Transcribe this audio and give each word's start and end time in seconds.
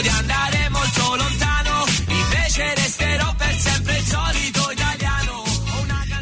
Di 0.00 0.06
andare 0.06 0.68
molto 0.68 1.16
lontano, 1.16 1.84
invece 2.06 2.72
resterò 2.76 3.34
per 3.34 3.52
sempre 3.58 3.96
il 3.96 4.04
solito 4.04 4.70
italiano. 4.70 5.42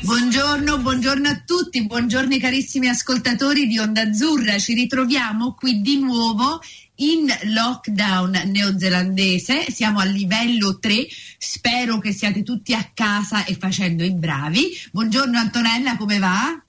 Buongiorno, 0.00 0.78
buongiorno 0.78 1.28
a 1.28 1.42
tutti, 1.44 1.84
buongiorno 1.84 2.38
carissimi 2.38 2.88
ascoltatori 2.88 3.66
di 3.66 3.78
Onda 3.78 4.00
Azzurra. 4.00 4.58
Ci 4.58 4.72
ritroviamo 4.72 5.52
qui 5.52 5.82
di 5.82 5.98
nuovo 5.98 6.58
in 6.96 7.26
lockdown 7.52 8.44
neozelandese. 8.46 9.66
Siamo 9.70 9.98
a 9.98 10.04
livello 10.04 10.78
3. 10.78 11.06
Spero 11.36 11.98
che 11.98 12.12
siate 12.12 12.42
tutti 12.42 12.72
a 12.72 12.92
casa 12.94 13.44
e 13.44 13.56
facendo 13.56 14.04
i 14.04 14.14
bravi. 14.14 14.68
Buongiorno 14.90 15.36
Antonella, 15.36 15.98
come 15.98 16.18
va? 16.18 16.65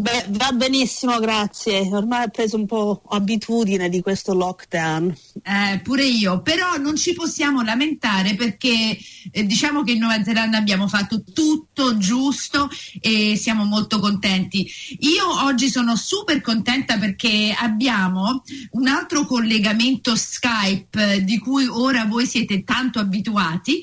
Beh, 0.00 0.28
va 0.28 0.50
benissimo, 0.52 1.18
grazie. 1.18 1.80
Ormai 1.92 2.24
ho 2.24 2.30
preso 2.30 2.56
un 2.56 2.64
po' 2.64 3.02
abitudine 3.10 3.90
di 3.90 4.00
questo 4.00 4.32
lockdown. 4.32 5.14
Eh, 5.42 5.80
pure 5.80 6.04
io, 6.06 6.40
però 6.40 6.78
non 6.78 6.96
ci 6.96 7.12
possiamo 7.12 7.60
lamentare 7.60 8.34
perché 8.34 8.96
eh, 9.30 9.44
diciamo 9.44 9.82
che 9.82 9.92
in 9.92 9.98
Nuova 9.98 10.22
Zelanda 10.24 10.56
abbiamo 10.56 10.88
fatto 10.88 11.22
tutto 11.22 11.98
giusto 11.98 12.70
e 12.98 13.36
siamo 13.36 13.64
molto 13.64 14.00
contenti. 14.00 14.66
Io 15.00 15.44
oggi 15.44 15.68
sono 15.68 15.94
super 15.96 16.40
contenta 16.40 16.96
perché 16.96 17.54
abbiamo 17.54 18.42
un 18.70 18.88
altro 18.88 19.26
collegamento 19.26 20.16
Skype 20.16 21.16
eh, 21.16 21.24
di 21.24 21.38
cui 21.38 21.66
ora 21.66 22.06
voi 22.06 22.24
siete 22.24 22.64
tanto 22.64 23.00
abituati 23.00 23.82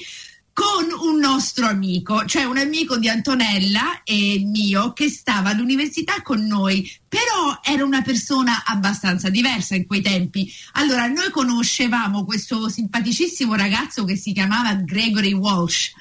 con 0.58 0.88
un 1.08 1.20
nostro 1.20 1.68
amico, 1.68 2.26
cioè 2.26 2.44
un 2.44 2.58
amico 2.58 2.98
di 2.98 3.08
Antonella 3.08 4.02
e 4.04 4.42
mio 4.44 4.92
che 4.92 5.08
stava 5.08 5.52
all'università 5.52 6.24
con 6.24 6.48
noi, 6.48 6.92
però 7.08 7.60
era 7.64 7.86
una 7.86 8.02
persona 8.02 8.64
abbastanza 8.66 9.30
diversa 9.30 9.76
in 9.76 9.86
quei 9.86 10.02
tempi. 10.02 10.52
Allora, 10.72 11.06
noi 11.06 11.30
conoscevamo 11.30 12.26
questo 12.26 12.70
simpaticissimo 12.70 13.54
ragazzo 13.54 14.04
che 14.04 14.16
si 14.16 14.34
chiamava 14.34 14.74
Gregory 14.74 15.34
Walsh, 15.34 15.92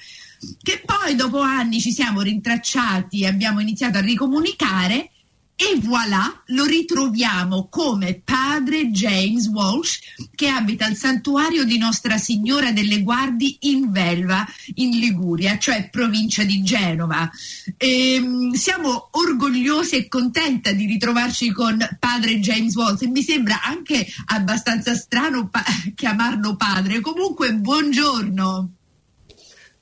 che 0.62 0.82
poi 0.86 1.14
dopo 1.16 1.40
anni 1.40 1.78
ci 1.78 1.92
siamo 1.92 2.22
rintracciati 2.22 3.24
e 3.24 3.26
abbiamo 3.26 3.60
iniziato 3.60 3.98
a 3.98 4.00
ricomunicare 4.00 5.10
e 5.58 5.80
voilà, 5.80 6.42
lo 6.48 6.66
ritroviamo 6.66 7.68
come 7.70 8.20
padre 8.22 8.90
James 8.90 9.48
Walsh 9.48 10.00
che 10.34 10.48
abita 10.48 10.84
al 10.84 10.96
santuario 10.96 11.64
di 11.64 11.78
Nostra 11.78 12.18
Signora 12.18 12.72
delle 12.72 13.02
Guardie 13.02 13.56
in 13.60 13.90
Velva, 13.90 14.46
in 14.74 14.98
Liguria, 14.98 15.56
cioè 15.56 15.88
provincia 15.88 16.44
di 16.44 16.62
Genova. 16.62 17.30
Ehm, 17.78 18.52
siamo 18.52 19.08
orgogliosi 19.12 19.96
e 19.96 20.08
contenta 20.08 20.72
di 20.72 20.84
ritrovarci 20.84 21.50
con 21.52 21.78
padre 21.98 22.38
James 22.38 22.74
Walsh 22.74 23.02
e 23.02 23.08
mi 23.08 23.22
sembra 23.22 23.62
anche 23.62 24.06
abbastanza 24.26 24.94
strano 24.94 25.48
pa- 25.48 25.64
chiamarlo 25.96 26.56
padre. 26.56 27.00
Comunque, 27.00 27.54
buongiorno. 27.54 28.75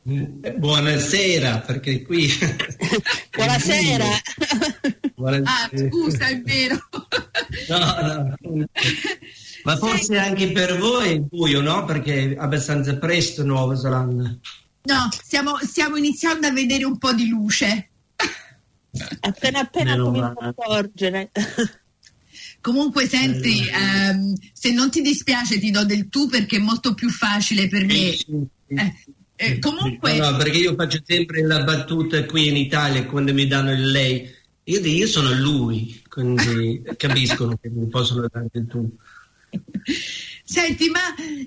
Eh, 0.07 0.53
Buonasera, 0.59 1.61
perché 1.61 2.03
qui... 2.03 2.29
Buonasera. 3.35 4.05
Buonasera. 5.17 5.51
Ah, 5.51 5.71
scusa, 5.89 6.27
è 6.27 6.43
vero. 6.43 6.79
No, 7.69 8.37
no. 8.51 8.67
Ma 9.65 9.77
forse 9.79 10.19
anche 10.19 10.53
per 10.53 10.77
voi 10.77 11.15
è 11.15 11.19
buio, 11.21 11.63
no? 11.63 11.87
Perché 11.87 12.33
è 12.33 12.37
abbastanza 12.37 12.99
presto 12.99 13.45
Nuova 13.45 13.77
Zelanda. 13.77 14.39
No, 14.83 15.09
stiamo, 15.11 15.57
stiamo 15.63 15.97
iniziando 15.97 16.49
a 16.49 16.53
vedere 16.53 16.85
un 16.85 16.99
po' 16.99 17.15
di 17.15 17.27
luce. 17.29 17.89
appena 19.21 19.61
appena 19.61 19.97
male. 19.97 20.35
a 20.39 20.55
sorgere. 20.55 21.31
Comunque, 22.61 23.09
senti, 23.09 23.67
ehm, 23.67 24.35
se 24.53 24.71
non 24.71 24.91
ti 24.91 25.01
dispiace 25.01 25.59
ti 25.59 25.71
do 25.71 25.83
del 25.87 26.11
tu 26.11 26.29
perché 26.29 26.57
è 26.57 26.61
molto 26.61 26.93
più 26.93 27.09
facile 27.09 27.69
per 27.69 27.87
me. 27.87 28.13
Sì. 28.13 28.47
Eh, 28.67 28.95
eh, 29.47 29.59
comunque, 29.59 30.17
No, 30.17 30.31
no, 30.31 30.37
perché 30.37 30.59
io 30.59 30.75
faccio 30.75 31.01
sempre 31.05 31.43
la 31.43 31.63
battuta 31.63 32.25
qui 32.25 32.49
in 32.49 32.57
Italia 32.57 33.05
quando 33.07 33.33
mi 33.33 33.47
danno 33.47 33.73
il 33.73 33.91
lei. 33.91 34.33
Io 34.65 34.81
io 34.81 35.07
sono 35.07 35.33
lui, 35.33 36.03
quindi 36.09 36.83
capiscono 36.97 37.57
che 37.61 37.69
mi 37.69 37.87
possono 37.89 38.27
dare 38.31 38.47
il 38.53 38.67
tu. 38.67 38.91
senti, 40.43 40.89
ma 40.89 41.01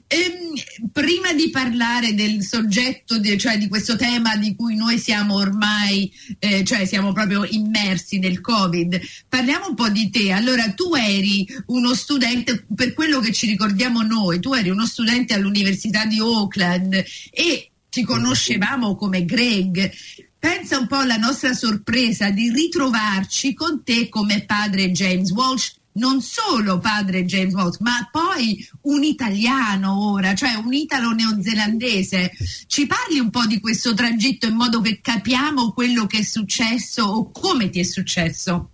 ehm, 0.08 0.90
prima 0.92 1.34
di 1.34 1.50
parlare 1.50 2.14
del 2.14 2.44
soggetto, 2.44 3.18
di- 3.20 3.38
cioè 3.38 3.58
di 3.58 3.68
questo 3.68 3.96
tema 3.96 4.36
di 4.38 4.56
cui 4.56 4.76
noi 4.76 4.98
siamo 4.98 5.36
ormai, 5.36 6.12
eh, 6.40 6.64
cioè 6.64 6.86
siamo 6.86 7.12
proprio 7.12 7.46
immersi 7.46 8.20
nel 8.20 8.40
Covid, 8.42 9.00
parliamo 9.28 9.68
un 9.70 9.76
po' 9.76 9.90
di 9.90 10.10
te. 10.10 10.32
Allora, 10.32 10.72
tu 10.74 10.94
eri 10.96 11.46
uno 11.68 11.94
studente, 11.94 12.66
per 12.76 12.94
quello 12.94 13.20
che 13.20 13.32
ci 13.34 13.48
ricordiamo 13.48 14.02
noi, 14.04 14.40
tu 14.40 14.54
eri 14.54 14.70
uno 14.70 14.86
studente 14.86 15.34
all'Università 15.34 16.06
di 16.06 16.20
Auckland 16.20 17.04
e 17.32 17.72
ti 17.98 18.04
conoscevamo 18.04 18.96
come 18.96 19.26
Greg. 19.26 19.92
Pensa 20.38 20.78
un 20.78 20.86
po' 20.86 20.98
alla 20.98 21.18
nostra 21.18 21.54
sorpresa 21.54 22.30
di 22.30 22.52
ritrovarci 22.52 23.56
con 23.56 23.84
te 23.84 24.08
come 24.08 24.46
padre 24.46 24.92
James 24.92 25.32
Walsh, 25.32 25.78
non 25.94 26.22
solo 26.22 26.78
padre 26.78 27.26
James 27.26 27.56
Walsh, 27.56 27.80
ma 27.80 28.08
poi 28.12 28.64
un 28.82 29.02
italiano 29.02 30.12
ora, 30.12 30.36
cioè 30.36 30.54
un 30.64 30.74
italo 30.74 31.10
neozelandese. 31.10 32.34
Ci 32.68 32.86
parli 32.86 33.18
un 33.18 33.32
po' 33.32 33.48
di 33.48 33.60
questo 33.60 33.96
tragitto 33.96 34.46
in 34.46 34.54
modo 34.54 34.80
che 34.80 35.00
capiamo 35.02 35.72
quello 35.72 36.06
che 36.06 36.20
è 36.20 36.24
successo 36.24 37.04
o 37.04 37.32
come 37.32 37.72
ti 37.72 37.80
è 37.80 37.84
successo? 37.84 38.70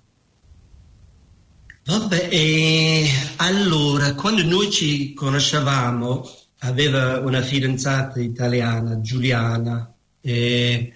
Vabbè, 1.85 2.27
e 2.29 3.09
allora, 3.37 4.15
quando 4.15 4.43
noi 4.43 4.69
ci 4.69 5.13
conoscevamo, 5.13 6.29
aveva 6.63 7.19
una 7.19 7.41
fidanzata 7.41 8.19
italiana, 8.19 9.01
Giuliana, 9.01 9.93
e, 10.21 10.93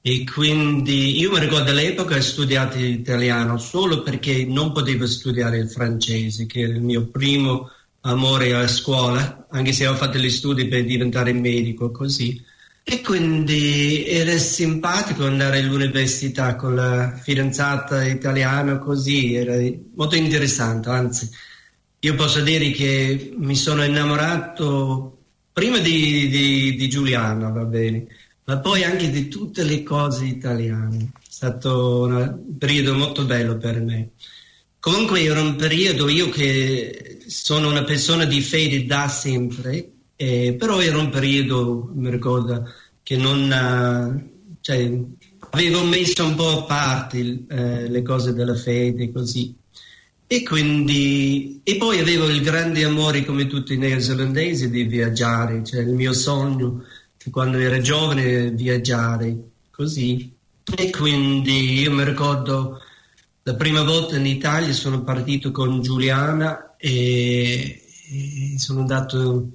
e 0.00 0.24
quindi 0.24 1.18
io 1.18 1.30
mi 1.30 1.38
ricordo 1.38 1.70
all'epoca 1.70 2.16
ho 2.16 2.20
studiato 2.20 2.78
italiano 2.78 3.58
solo 3.58 4.02
perché 4.02 4.44
non 4.44 4.72
potevo 4.72 5.06
studiare 5.06 5.58
il 5.58 5.70
francese, 5.70 6.46
che 6.46 6.60
era 6.60 6.74
il 6.74 6.82
mio 6.82 7.06
primo 7.06 7.70
amore 8.02 8.54
a 8.54 8.66
scuola, 8.66 9.46
anche 9.50 9.72
se 9.72 9.86
ho 9.86 9.94
fatto 9.94 10.18
gli 10.18 10.30
studi 10.30 10.66
per 10.66 10.84
diventare 10.84 11.32
medico, 11.32 11.90
così. 11.90 12.42
E 12.82 13.00
quindi 13.00 14.06
era 14.06 14.36
simpatico 14.36 15.24
andare 15.24 15.60
all'università 15.60 16.54
con 16.56 16.74
la 16.74 17.18
fidanzata 17.22 18.04
italiana 18.04 18.78
così, 18.78 19.34
era 19.34 19.54
molto 19.94 20.16
interessante, 20.16 20.90
anzi 20.90 21.30
io 22.04 22.14
posso 22.16 22.42
dire 22.42 22.70
che 22.70 23.32
mi 23.34 23.56
sono 23.56 23.82
innamorato 23.82 25.16
prima 25.50 25.78
di, 25.78 26.28
di- 26.28 26.74
di 26.76 26.88
Giuliana, 26.88 27.48
va 27.48 27.64
bene, 27.64 28.06
ma 28.44 28.58
poi 28.58 28.84
anche 28.84 29.08
di 29.10 29.28
tutte 29.28 29.62
le 29.62 29.82
cose 29.82 30.26
italiane. 30.26 31.12
È 31.14 31.26
stato 31.30 32.02
un 32.02 32.56
periodo 32.58 32.94
molto 32.94 33.24
bello 33.24 33.56
per 33.56 33.80
me. 33.80 34.10
Comunque 34.78 35.22
era 35.22 35.40
un 35.40 35.56
periodo, 35.56 36.10
io 36.10 36.28
che 36.28 37.22
sono 37.26 37.70
una 37.70 37.84
persona 37.84 38.26
di 38.26 38.42
fede 38.42 38.84
da 38.84 39.08
sempre, 39.08 39.92
eh, 40.16 40.56
però 40.58 40.82
era 40.82 40.98
un 40.98 41.08
periodo, 41.08 41.90
mi 41.94 42.10
ricordo, 42.10 42.68
che 43.02 43.16
non... 43.16 43.50
eh, 43.50 44.56
cioè, 44.60 45.00
avevo 45.50 45.84
messo 45.84 46.22
un 46.26 46.34
po' 46.34 46.50
a 46.50 46.62
parte 46.64 47.44
eh, 47.48 47.88
le 47.88 48.02
cose 48.02 48.34
della 48.34 48.56
fede, 48.56 49.10
così. 49.10 49.56
E 50.34 50.42
quindi... 50.42 51.60
E 51.62 51.76
poi 51.76 52.00
avevo 52.00 52.28
il 52.28 52.42
grande 52.42 52.84
amore, 52.84 53.24
come 53.24 53.46
tutti 53.46 53.74
i 53.74 53.78
neozelandesi, 53.78 54.70
di 54.70 54.84
viaggiare, 54.84 55.64
cioè 55.64 55.80
il 55.80 55.92
mio 55.92 56.12
sogno, 56.12 56.84
quando 57.30 57.58
ero 57.58 57.80
giovane, 57.80 58.50
viaggiare, 58.50 59.36
così. 59.70 60.32
E 60.76 60.90
quindi 60.90 61.80
io 61.80 61.92
mi 61.92 62.04
ricordo... 62.04 62.80
La 63.46 63.56
prima 63.56 63.82
volta 63.82 64.16
in 64.16 64.24
Italia 64.24 64.72
sono 64.72 65.02
partito 65.02 65.50
con 65.50 65.82
Giuliana 65.82 66.76
e, 66.78 67.82
e 68.10 68.54
sono 68.56 68.80
andato 68.80 69.48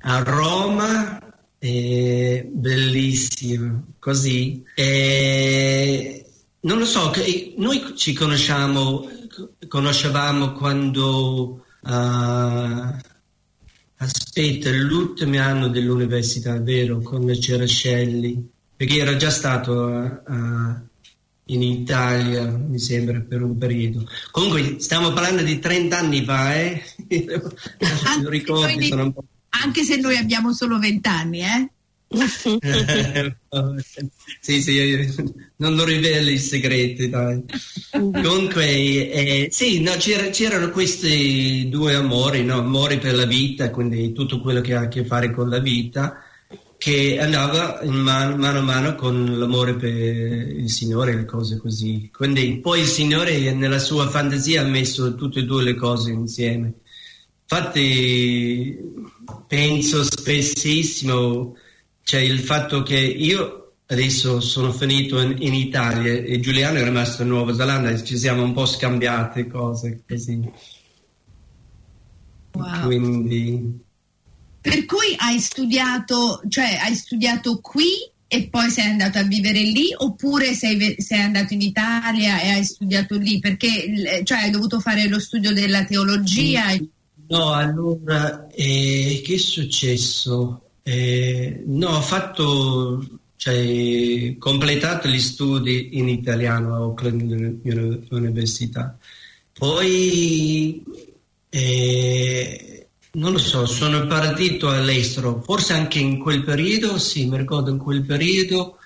a 0.00 0.18
Roma, 0.24 1.16
e 1.56 2.44
bellissimo, 2.52 3.84
così. 4.00 4.64
E 4.74 6.24
non 6.62 6.78
lo 6.78 6.84
so, 6.84 7.12
noi 7.58 7.92
ci 7.94 8.12
conosciamo, 8.12 9.08
conoscevamo 9.68 10.52
quando, 10.52 11.64
ah, 11.82 12.96
aspetta, 13.96 14.70
l'ultimo 14.70 15.40
anno 15.40 15.68
dell'università, 15.68 16.60
vero, 16.60 17.00
con 17.00 17.32
Cerascelli, 17.32 18.48
perché 18.76 18.98
era 18.98 19.16
già 19.16 19.30
stato 19.30 19.84
ah, 19.86 20.82
in 21.46 21.62
Italia, 21.62 22.46
mi 22.46 22.78
sembra, 22.78 23.20
per 23.20 23.42
un 23.42 23.58
periodo. 23.58 24.06
Comunque, 24.30 24.76
stiamo 24.78 25.12
parlando 25.12 25.42
di 25.42 25.58
30 25.58 25.98
anni 25.98 26.24
fa, 26.24 26.54
eh? 26.54 26.82
Lo 28.22 28.28
ricordi, 28.28 28.74
noi- 28.76 28.86
sono 28.86 29.02
un 29.04 29.12
po'... 29.12 29.24
Anche 29.62 29.82
se 29.82 29.96
noi 29.96 30.16
abbiamo 30.16 30.52
solo 30.52 30.78
vent'anni, 30.78 31.40
eh? 31.40 31.70
sì, 34.40 34.60
sì, 34.60 35.14
non 35.56 35.76
lo 35.76 35.84
riveli 35.84 36.32
i 36.32 36.38
segreti, 36.38 37.08
dai. 37.08 37.44
Comunque, 37.92 38.66
eh, 39.12 39.48
sì, 39.52 39.80
no, 39.80 39.92
c'era, 39.92 40.28
c'erano 40.30 40.70
questi 40.70 41.68
due 41.68 41.94
amori, 41.94 42.42
no? 42.42 42.58
amori 42.58 42.98
per 42.98 43.14
la 43.14 43.26
vita, 43.26 43.70
quindi 43.70 44.12
tutto 44.12 44.40
quello 44.40 44.60
che 44.60 44.74
ha 44.74 44.80
a 44.80 44.88
che 44.88 45.04
fare 45.04 45.30
con 45.30 45.48
la 45.48 45.60
vita, 45.60 46.20
che 46.76 47.20
andava 47.20 47.78
in 47.84 47.94
mano, 47.94 48.44
a 48.44 48.60
mano 48.60 48.96
con 48.96 49.38
l'amore 49.38 49.76
per 49.76 49.92
il 49.92 50.68
Signore 50.68 51.12
e 51.12 51.24
cose 51.24 51.58
così. 51.58 52.10
Quindi 52.12 52.58
poi 52.58 52.80
il 52.80 52.86
Signore 52.86 53.52
nella 53.52 53.78
sua 53.78 54.08
fantasia 54.08 54.62
ha 54.62 54.66
messo 54.66 55.14
tutte 55.14 55.38
e 55.38 55.44
due 55.44 55.62
le 55.62 55.76
cose 55.76 56.10
insieme. 56.10 56.72
Infatti 57.42 58.78
penso 59.46 60.02
spessissimo 60.02 61.54
cioè 62.02 62.20
il 62.20 62.40
fatto 62.40 62.82
che 62.82 62.98
io 62.98 63.60
adesso 63.86 64.40
sono 64.40 64.72
finito 64.72 65.20
in, 65.20 65.36
in 65.40 65.54
Italia 65.54 66.12
e 66.12 66.40
Giuliano 66.40 66.78
è 66.78 66.84
rimasto 66.84 67.22
in 67.22 67.28
Nuova 67.28 67.54
Zelanda 67.54 67.90
e 67.90 68.04
ci 68.04 68.16
siamo 68.16 68.42
un 68.42 68.52
po' 68.52 68.66
scambiate 68.66 69.46
cose 69.46 70.02
così. 70.08 70.40
Wow. 72.52 72.86
Quindi... 72.86 73.88
Per 74.60 74.84
cui 74.84 75.14
hai 75.16 75.38
studiato, 75.38 76.42
cioè 76.48 76.78
hai 76.82 76.94
studiato 76.94 77.60
qui 77.60 77.88
e 78.32 78.48
poi 78.48 78.70
sei 78.70 78.90
andato 78.90 79.18
a 79.18 79.22
vivere 79.22 79.60
lì 79.60 79.92
oppure 79.96 80.52
sei, 80.52 80.96
sei, 80.98 81.20
andato 81.20 81.54
in 81.54 81.62
Italia 81.62 82.40
e 82.40 82.50
hai 82.50 82.64
studiato 82.64 83.16
lì 83.16 83.40
perché 83.40 84.22
cioè, 84.22 84.38
hai 84.38 84.50
dovuto 84.50 84.78
fare 84.78 85.08
lo 85.08 85.18
studio 85.18 85.52
della 85.52 85.84
teologia? 85.84 86.64
No, 87.28 87.52
allora 87.52 88.46
eh, 88.48 89.22
che 89.24 89.34
è 89.34 89.38
successo? 89.38 90.69
Eh, 90.82 91.62
no, 91.66 91.88
ho 91.88 92.00
fatto, 92.00 93.04
cioè, 93.36 94.36
completato 94.38 95.08
gli 95.08 95.20
studi 95.20 95.98
in 95.98 96.08
italiano 96.08 96.74
a 96.74 96.78
Auckland 96.78 97.58
Università. 98.10 98.96
Poi, 99.52 100.82
eh, 101.48 102.86
non 103.12 103.32
lo 103.32 103.38
so, 103.38 103.66
sono 103.66 104.06
partito 104.06 104.68
all'estero, 104.68 105.42
forse 105.42 105.72
anche 105.72 105.98
in 105.98 106.18
quel 106.18 106.44
periodo, 106.44 106.98
sì, 106.98 107.28
mi 107.28 107.36
ricordo 107.36 107.70
in 107.70 107.78
quel 107.78 108.04
periodo, 108.04 108.78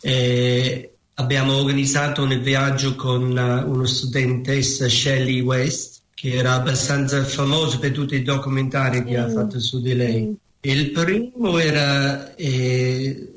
eh, 0.00 0.92
abbiamo 1.14 1.56
organizzato 1.56 2.22
un 2.22 2.40
viaggio 2.40 2.94
con 2.94 3.22
una 3.22 3.86
studentessa 3.86 4.88
Shelley 4.88 5.40
West, 5.40 6.00
che 6.14 6.34
era 6.34 6.54
abbastanza 6.54 7.22
famosa 7.24 7.78
per 7.78 7.92
tutti 7.92 8.14
i 8.16 8.22
documentari 8.22 9.04
che 9.04 9.18
mm. 9.18 9.22
ha 9.22 9.28
fatto 9.28 9.60
su 9.60 9.80
di 9.80 9.94
lei. 9.94 10.36
Il 10.60 10.90
primo 10.90 11.58
era 11.58 12.34
eh, 12.34 13.32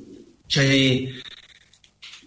cioè, 0.48 0.64
il 0.64 1.22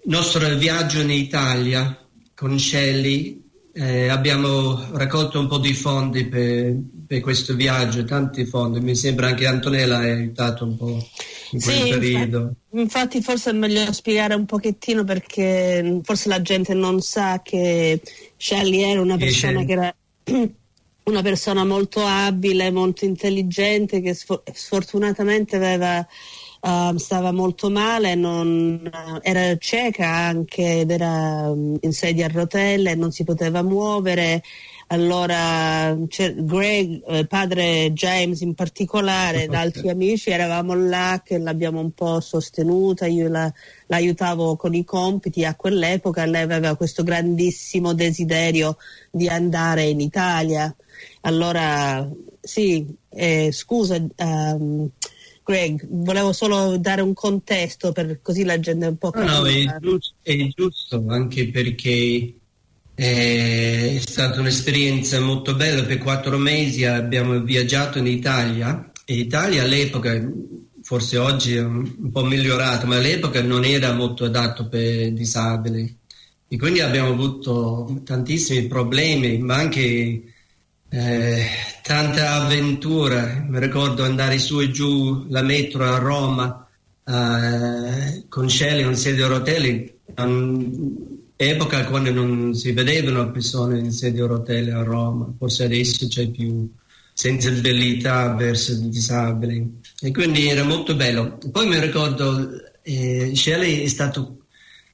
nostro 0.05 0.55
viaggio 0.55 1.01
in 1.01 1.11
Italia 1.11 1.99
con 2.35 2.59
Shelley. 2.59 3.43
Eh, 3.77 4.09
abbiamo 4.09 4.87
raccolto 4.93 5.41
un 5.41 5.49
po' 5.49 5.59
di 5.59 5.75
fondi 5.75 6.27
per, 6.27 6.77
per, 7.09 7.21
questo 7.21 7.57
viaggio, 7.57 8.05
tanti 8.05 8.45
fondi. 8.45 8.81
Mi 8.81 8.95
sembra 8.95 9.27
anche 9.27 9.47
Antonella 9.47 9.97
ha 9.97 10.03
aiutato 10.03 10.65
un 10.65 10.77
po' 10.77 11.09
in 11.51 11.61
quel 11.61 11.83
sì, 11.83 11.89
periodo. 11.91 12.55
Infatti, 12.71 13.21
forse 13.21 13.51
è 13.51 13.53
meglio 13.53 13.93
spiegare 13.93 14.35
un 14.35 14.47
pochettino 14.47 15.03
perché 15.03 16.01
forse 16.05 16.29
la 16.29 16.41
gente 16.41 16.73
non 16.73 17.01
sa 17.01 17.43
che 17.43 18.01
Shelley 18.37 18.83
era 18.83 19.01
una 19.01 19.17
persona 19.17 19.65
che 19.65 19.73
era 19.73 19.97
una 21.05 21.23
persona 21.23 21.65
molto 21.65 22.03
abile, 22.03 22.71
molto 22.71 23.05
intelligente 23.05 24.01
che 24.01 24.15
sfortunatamente 24.15 25.57
aveva, 25.57 26.07
uh, 26.61 26.97
stava 26.97 27.31
molto 27.31 27.69
male, 27.69 28.15
non, 28.15 28.91
uh, 28.91 29.19
era 29.23 29.57
cieca 29.59 30.09
anche 30.09 30.81
ed 30.81 30.91
era 30.91 31.51
um, 31.51 31.77
in 31.81 31.93
sedia 31.93 32.27
a 32.27 32.31
rotelle, 32.33 32.95
non 32.95 33.13
si 33.13 33.25
poteva 33.25 33.63
muovere. 33.63 34.43
Allora 34.89 35.97
Greg, 35.97 37.03
eh, 37.07 37.27
padre 37.27 37.91
James 37.93 38.41
in 38.43 38.55
particolare, 38.55 39.45
ed 39.45 39.55
altri 39.55 39.89
amici 39.89 40.29
eravamo 40.31 40.75
là 40.75 41.23
che 41.25 41.39
l'abbiamo 41.39 41.81
un 41.81 41.93
po' 41.93 42.21
sostenuta, 42.21 43.07
io 43.07 43.29
la, 43.29 43.51
l'aiutavo 43.87 44.57
con 44.57 44.75
i 44.75 44.85
compiti 44.85 45.45
a 45.47 45.55
quell'epoca, 45.55 46.27
lei 46.27 46.43
aveva 46.43 46.77
questo 46.77 47.03
grandissimo 47.03 47.95
desiderio 47.95 48.77
di 49.11 49.27
andare 49.27 49.85
in 49.85 50.01
Italia 50.01 50.75
allora, 51.27 52.09
sì, 52.41 52.87
eh, 53.09 53.51
scusa, 53.51 53.97
um, 54.17 54.89
Greg, 55.43 55.87
volevo 55.89 56.33
solo 56.33 56.77
dare 56.79 57.01
un 57.01 57.15
contesto 57.15 57.93
per 57.93 58.21
così 58.23 58.45
la 58.45 58.61
gente 58.61 58.87
un 58.87 58.97
po'. 58.97 59.11
No, 59.15 59.25
no, 59.25 59.47
è 59.47 59.77
giusto, 59.81 60.15
è 60.23 60.37
giusto 60.55 61.05
anche 61.09 61.49
perché 61.49 62.35
è 62.95 63.99
stata 64.01 64.41
un'esperienza 64.41 65.21
molto 65.21 65.55
bella. 65.55 65.83
Per 65.85 65.99
quattro 65.99 66.37
mesi 66.39 66.85
abbiamo 66.85 67.41
viaggiato 67.41 67.99
in 67.99 68.07
Italia 68.07 68.91
e 69.05 69.15
Italia 69.15 69.63
all'epoca, 69.63 70.31
forse 70.83 71.17
oggi 71.17 71.57
è 71.57 71.63
un 71.63 72.11
po' 72.11 72.25
migliorato, 72.25 72.87
ma 72.87 72.97
all'epoca 72.97 73.43
non 73.43 73.65
era 73.65 73.93
molto 73.93 74.25
adatto 74.25 74.69
per 74.69 75.13
disabili. 75.13 75.99
E 76.49 76.59
quindi 76.59 76.81
abbiamo 76.81 77.11
avuto 77.11 78.01
tantissimi 78.05 78.67
problemi, 78.67 79.39
ma 79.39 79.57
anche 79.57 80.34
eh, 80.89 81.47
tanta 81.83 82.43
avventura, 82.43 83.45
mi 83.49 83.59
ricordo 83.59 84.05
andare 84.05 84.39
su 84.39 84.61
e 84.61 84.71
giù 84.71 85.27
la 85.29 85.43
metro 85.43 85.85
a 85.85 85.99
Roma 85.99 86.69
eh, 87.05 88.25
con 88.29 88.49
Shelley, 88.49 88.85
un 88.85 88.97
sedia 88.97 89.27
a 89.27 89.29
rotelle, 89.29 89.99
epoca 91.37 91.85
quando 91.87 92.13
non 92.13 92.55
si 92.55 92.73
vedevano 92.73 93.31
persone 93.31 93.79
in 93.79 93.93
sedia 93.93 94.25
a 94.25 94.29
rotelle 94.29 94.73
a 94.73 94.83
Roma, 94.83 95.33
forse 95.37 95.65
adesso 95.65 96.07
c'è 96.07 96.29
più 96.29 96.71
sensibilità 97.13 98.35
verso 98.35 98.73
i 98.73 98.89
disabili. 98.89 99.81
E 100.01 100.11
quindi 100.11 100.49
era 100.49 100.65
molto 100.65 100.95
bello. 100.95 101.39
Poi 101.51 101.67
mi 101.67 101.79
ricordo 101.79 102.51
eh, 102.83 103.33
Shelley 103.35 103.83
è 103.83 103.89
stata 103.89 104.27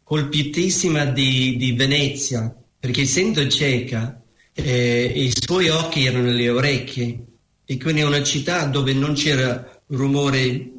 colpitissima 0.02 1.04
di, 1.06 1.56
di 1.56 1.72
Venezia 1.72 2.54
perché 2.78 3.02
essendo 3.02 3.46
cieca 3.48 4.19
eh, 4.62 5.12
i 5.14 5.32
suoi 5.34 5.68
occhi 5.68 6.06
erano 6.06 6.30
le 6.30 6.48
orecchie. 6.48 7.18
E 7.64 7.78
quindi 7.78 8.00
è 8.00 8.04
una 8.04 8.22
città 8.22 8.64
dove 8.64 8.92
non 8.92 9.14
c'era 9.14 9.80
rumore 9.88 10.70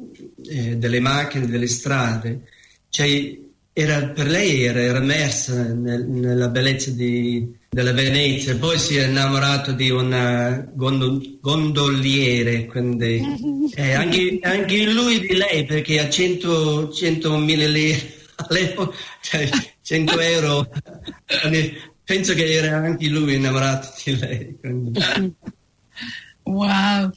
eh, 0.48 0.76
delle 0.76 1.00
macchine, 1.00 1.46
delle 1.46 1.66
strade, 1.66 2.42
cioè 2.88 3.38
era, 3.72 4.08
per 4.08 4.26
lei 4.26 4.64
era, 4.64 4.80
era 4.80 4.98
immersa 4.98 5.72
nel, 5.72 6.04
nella 6.06 6.48
bellezza 6.48 6.90
di, 6.90 7.56
della 7.70 7.92
Venezia, 7.92 8.56
poi 8.56 8.78
si 8.78 8.96
è 8.96 9.06
innamorato 9.06 9.72
di 9.72 9.88
un 9.88 10.68
gondol, 10.74 11.38
gondoliere, 11.40 12.66
quindi 12.66 13.22
eh, 13.74 13.92
anche, 13.94 14.38
anche, 14.42 14.84
lui 14.84 15.20
di 15.20 15.34
lei 15.34 15.64
perché 15.64 16.10
100, 16.10 16.88
100.000 16.88 17.70
lire 17.70 18.14
all'epoca, 18.36 18.94
cioè 19.22 19.48
100 19.80 20.20
euro 20.20 20.70
penso 22.04 22.34
che 22.34 22.52
era 22.52 22.76
anche 22.76 23.08
lui 23.08 23.34
innamorato 23.34 23.92
di 24.04 24.18
lei. 24.18 24.56
Quindi. 24.58 25.00
Wow. 26.44 27.12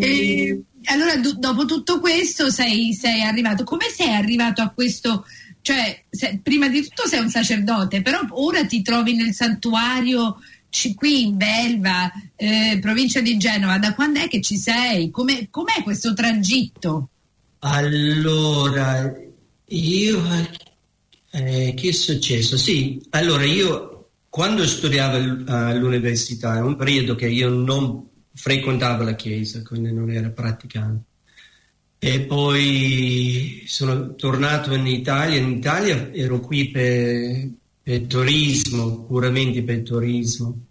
E, 0.00 0.62
allora, 0.84 1.16
do, 1.16 1.34
dopo 1.34 1.66
tutto 1.66 2.00
questo 2.00 2.50
sei, 2.50 2.94
sei, 2.94 3.20
arrivato. 3.22 3.64
Come 3.64 3.90
sei 3.94 4.14
arrivato 4.14 4.62
a 4.62 4.70
questo? 4.70 5.26
Cioè, 5.60 6.04
se, 6.08 6.40
prima 6.42 6.68
di 6.68 6.82
tutto 6.82 7.06
sei 7.06 7.20
un 7.20 7.28
sacerdote, 7.28 8.02
però 8.02 8.20
ora 8.30 8.64
ti 8.64 8.82
trovi 8.82 9.14
nel 9.16 9.34
santuario 9.34 10.38
qui 10.96 11.22
in 11.22 11.36
Belva, 11.36 12.10
eh, 12.36 12.78
provincia 12.80 13.20
di 13.20 13.36
Genova. 13.36 13.78
Da 13.78 13.94
quando 13.94 14.20
è 14.20 14.28
che 14.28 14.40
ci 14.40 14.56
sei? 14.56 15.10
Come, 15.10 15.48
com'è 15.50 15.82
questo 15.82 16.14
tragitto? 16.14 17.08
Allora, 17.60 19.12
io... 19.68 20.72
Eh, 21.30 21.74
che 21.74 21.88
è 21.88 21.92
successo? 21.92 22.56
Sì, 22.56 23.00
allora 23.10 23.44
io 23.44 23.93
quando 24.34 24.66
studiavo 24.66 25.44
all'università, 25.46 26.56
è 26.56 26.60
un 26.60 26.74
periodo 26.74 27.14
che 27.14 27.28
io 27.28 27.50
non 27.50 28.04
frequentavo 28.34 29.04
la 29.04 29.14
chiesa, 29.14 29.62
quindi 29.62 29.92
non 29.92 30.10
ero 30.10 30.32
praticante. 30.32 31.04
E 32.00 32.22
poi 32.22 33.62
sono 33.68 34.16
tornato 34.16 34.74
in 34.74 34.88
Italia. 34.88 35.38
In 35.38 35.50
Italia 35.50 36.12
ero 36.12 36.40
qui 36.40 36.68
per, 36.72 37.48
per 37.80 38.00
turismo, 38.06 39.04
puramente 39.04 39.62
per 39.62 39.82
turismo. 39.82 40.64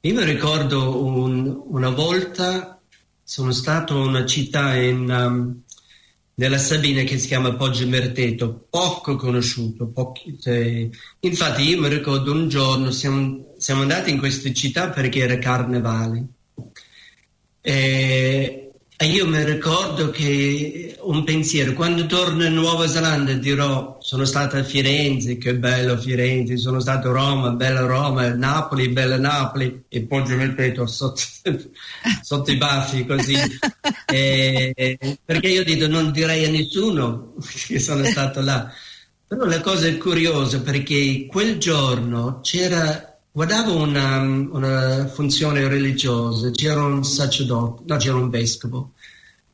Io 0.00 0.14
mi 0.14 0.24
ricordo 0.24 1.04
un, 1.04 1.64
una 1.66 1.90
volta 1.90 2.80
sono 3.22 3.52
stato 3.52 3.96
in 3.98 4.08
una 4.08 4.24
città 4.24 4.74
in, 4.76 5.10
um, 5.10 5.60
nella 6.38 6.58
Sabina 6.58 7.02
che 7.02 7.18
si 7.18 7.26
chiama 7.26 7.54
Poggio 7.54 7.86
Merteto, 7.86 8.66
poco 8.70 9.16
conosciuto. 9.16 9.88
Pochi, 9.88 10.38
cioè, 10.40 10.88
infatti 11.20 11.62
io 11.62 11.80
mi 11.80 11.88
ricordo 11.88 12.32
un 12.32 12.48
giorno 12.48 12.90
siamo, 12.90 13.54
siamo, 13.58 13.82
andati 13.82 14.10
in 14.10 14.18
questa 14.18 14.52
città 14.52 14.90
perché 14.90 15.20
era 15.20 15.38
carnevale 15.38 16.26
e, 17.60 18.67
e 19.00 19.06
io 19.06 19.28
mi 19.28 19.44
ricordo 19.44 20.10
che 20.10 20.96
un 21.02 21.22
pensiero. 21.22 21.72
Quando 21.72 22.06
torno 22.06 22.44
in 22.44 22.54
Nuova 22.54 22.88
Zelanda 22.88 23.32
dirò 23.34 23.98
sono 24.00 24.24
stato 24.24 24.56
a 24.56 24.64
Firenze, 24.64 25.38
che 25.38 25.54
bello 25.54 25.96
Firenze, 25.96 26.56
sono 26.56 26.80
stato 26.80 27.10
a 27.10 27.12
Roma, 27.12 27.50
bella 27.50 27.82
Roma, 27.82 28.34
Napoli, 28.34 28.88
bella 28.88 29.16
Napoli, 29.16 29.84
e 29.88 30.02
poi 30.02 30.26
ci 30.26 30.34
metto 30.34 30.86
sotto, 30.88 31.20
sotto 32.22 32.50
i 32.50 32.56
baffi 32.56 33.06
così. 33.06 33.36
e, 34.12 34.98
perché 35.24 35.46
io 35.46 35.62
dico 35.62 35.86
non 35.86 36.10
direi 36.10 36.44
a 36.46 36.50
nessuno 36.50 37.34
che 37.68 37.78
sono 37.78 38.02
stato 38.02 38.40
là. 38.40 38.68
Però 39.28 39.44
la 39.44 39.60
cosa 39.60 39.86
è 39.86 39.96
curiosa 39.96 40.60
perché 40.60 41.26
quel 41.30 41.58
giorno 41.58 42.40
c'era 42.42 43.07
guardavo 43.30 43.76
una, 43.76 44.20
una, 44.20 45.06
funzione 45.08 45.66
religiosa, 45.68 46.50
c'era 46.50 46.84
un 46.84 47.04
sacerdote, 47.04 47.82
no, 47.86 47.96
c'era 47.96 48.16
un 48.16 48.30
vescovo, 48.30 48.92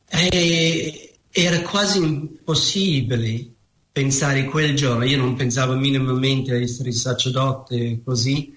e 0.07 1.13
era 1.31 1.61
quasi 1.61 1.99
impossibile 1.99 3.49
pensare 3.91 4.45
quel 4.45 4.75
giorno, 4.75 5.05
io 5.05 5.17
non 5.17 5.35
pensavo 5.35 5.75
minimamente 5.75 6.53
a 6.53 6.59
essere 6.59 6.91
sacerdote 6.91 8.01
così, 8.03 8.53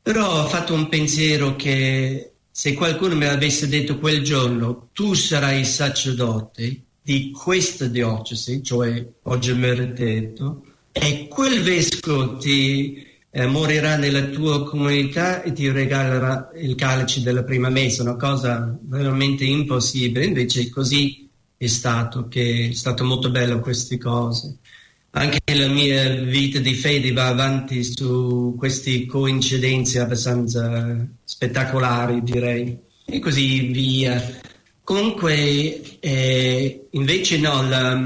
però 0.00 0.42
ho 0.42 0.48
fatto 0.48 0.74
un 0.74 0.88
pensiero 0.88 1.56
che 1.56 2.32
se 2.50 2.74
qualcuno 2.74 3.16
mi 3.16 3.26
avesse 3.26 3.68
detto 3.68 3.98
quel 3.98 4.22
giorno 4.22 4.88
tu 4.92 5.14
sarai 5.14 5.64
sacerdote 5.64 6.82
di 7.02 7.30
questa 7.32 7.86
diocesi, 7.86 8.62
cioè 8.62 9.04
oggi 9.24 9.58
detto, 9.92 10.64
e 10.92 11.26
quel 11.28 11.62
vescovo 11.62 12.36
ti 12.36 13.13
eh, 13.36 13.46
morirà 13.46 13.96
nella 13.96 14.26
tua 14.26 14.62
comunità 14.62 15.42
e 15.42 15.52
ti 15.52 15.68
regalerà 15.68 16.52
il 16.54 16.76
calice 16.76 17.20
della 17.20 17.42
prima 17.42 17.68
messa, 17.68 18.02
una 18.02 18.14
cosa 18.14 18.78
veramente 18.80 19.42
impossibile, 19.42 20.24
invece 20.24 20.70
così 20.70 21.28
è 21.56 21.66
stato, 21.66 22.28
che 22.28 22.68
è 22.70 22.74
stato 22.74 23.02
molto 23.02 23.32
bello 23.32 23.58
queste 23.58 23.98
cose. 23.98 24.58
Anche 25.10 25.40
la 25.52 25.66
mia 25.66 26.14
vita 26.22 26.60
di 26.60 26.74
fede 26.74 27.12
va 27.12 27.26
avanti 27.26 27.82
su 27.82 28.54
queste 28.56 29.04
coincidenze 29.06 29.98
abbastanza 29.98 31.04
spettacolari, 31.24 32.22
direi, 32.22 32.78
e 33.04 33.18
così 33.18 33.62
via. 33.72 34.22
Comunque, 34.84 35.98
eh, 35.98 36.86
invece 36.90 37.38
no, 37.38 37.68
la, 37.68 38.00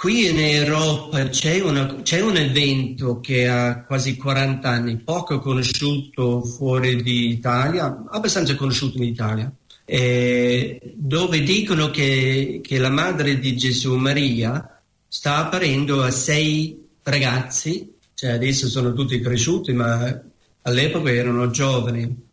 Qui 0.00 0.30
in 0.30 0.38
Europa 0.38 1.28
c'è, 1.28 1.60
una, 1.60 1.96
c'è, 2.00 2.22
un 2.22 2.34
evento 2.38 3.20
che 3.20 3.46
ha 3.46 3.84
quasi 3.84 4.16
40 4.16 4.66
anni, 4.66 4.96
poco 4.96 5.40
conosciuto 5.40 6.40
fuori 6.40 7.02
d'Italia, 7.02 8.04
abbastanza 8.08 8.54
conosciuto 8.54 8.96
in 8.96 9.02
Italia, 9.02 9.52
eh, 9.84 10.80
dove 10.94 11.42
dicono 11.42 11.90
che, 11.90 12.62
che, 12.62 12.78
la 12.78 12.88
madre 12.88 13.38
di 13.38 13.54
Gesù 13.58 13.94
Maria 13.96 14.80
sta 15.06 15.36
apparendo 15.36 16.02
a 16.02 16.10
sei 16.10 16.82
ragazzi, 17.02 17.96
cioè 18.14 18.30
adesso 18.30 18.68
sono 18.68 18.94
tutti 18.94 19.20
cresciuti, 19.20 19.74
ma 19.74 20.18
all'epoca 20.62 21.12
erano 21.12 21.50
giovani 21.50 22.29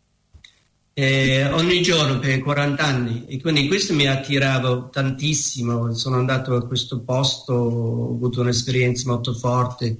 eh, 1.00 1.46
ogni 1.52 1.80
giorno 1.80 2.18
per 2.18 2.40
40 2.40 2.84
anni 2.84 3.24
e 3.28 3.40
quindi 3.40 3.68
questo 3.68 3.94
mi 3.94 4.08
attirava 4.08 4.88
tantissimo, 4.90 5.94
sono 5.94 6.16
andato 6.16 6.56
a 6.56 6.66
questo 6.66 7.02
posto, 7.02 7.52
ho 7.52 8.14
avuto 8.14 8.40
un'esperienza 8.40 9.08
molto 9.08 9.32
forte 9.32 9.98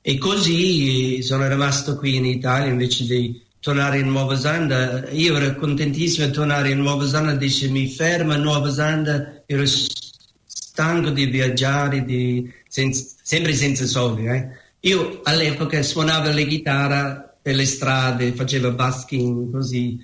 e 0.00 0.18
così 0.18 1.22
sono 1.22 1.46
rimasto 1.46 1.96
qui 1.96 2.16
in 2.16 2.26
Italia 2.26 2.68
invece 2.68 3.04
di 3.04 3.40
tornare 3.60 4.00
in 4.00 4.08
Nuova 4.08 4.34
Zelanda. 4.34 5.08
Io 5.10 5.36
ero 5.36 5.54
contentissimo 5.54 6.26
di 6.26 6.32
tornare 6.32 6.70
in 6.70 6.78
Nuova 6.78 7.06
Zelanda, 7.06 7.36
dice 7.36 7.68
mi 7.68 7.86
ferma 7.86 8.34
Nuova 8.34 8.72
Zelanda, 8.72 9.44
ero 9.46 9.64
stanco 9.64 11.10
di 11.10 11.26
viaggiare, 11.26 12.04
di, 12.04 12.52
senza, 12.66 13.04
sempre 13.22 13.54
senza 13.54 13.86
soldi. 13.86 14.26
Eh. 14.26 14.48
Io 14.80 15.20
all'epoca 15.22 15.80
suonavo 15.80 16.32
la 16.32 16.42
chitarra 16.42 17.36
per 17.40 17.54
le 17.54 17.66
strade, 17.66 18.32
facevo 18.32 18.72
basking 18.72 19.52
così 19.52 20.02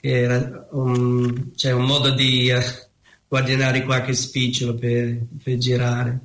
che 0.00 0.10
era 0.10 0.68
un, 0.72 1.50
cioè 1.56 1.72
un 1.72 1.84
modo 1.84 2.10
di 2.10 2.50
uh, 2.50 2.60
guadagnare 3.26 3.84
qualche 3.84 4.14
spicciolo 4.14 4.74
per, 4.74 5.18
per 5.42 5.56
girare. 5.58 6.20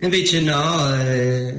Invece 0.00 0.40
no, 0.40 1.00
eh, 1.00 1.54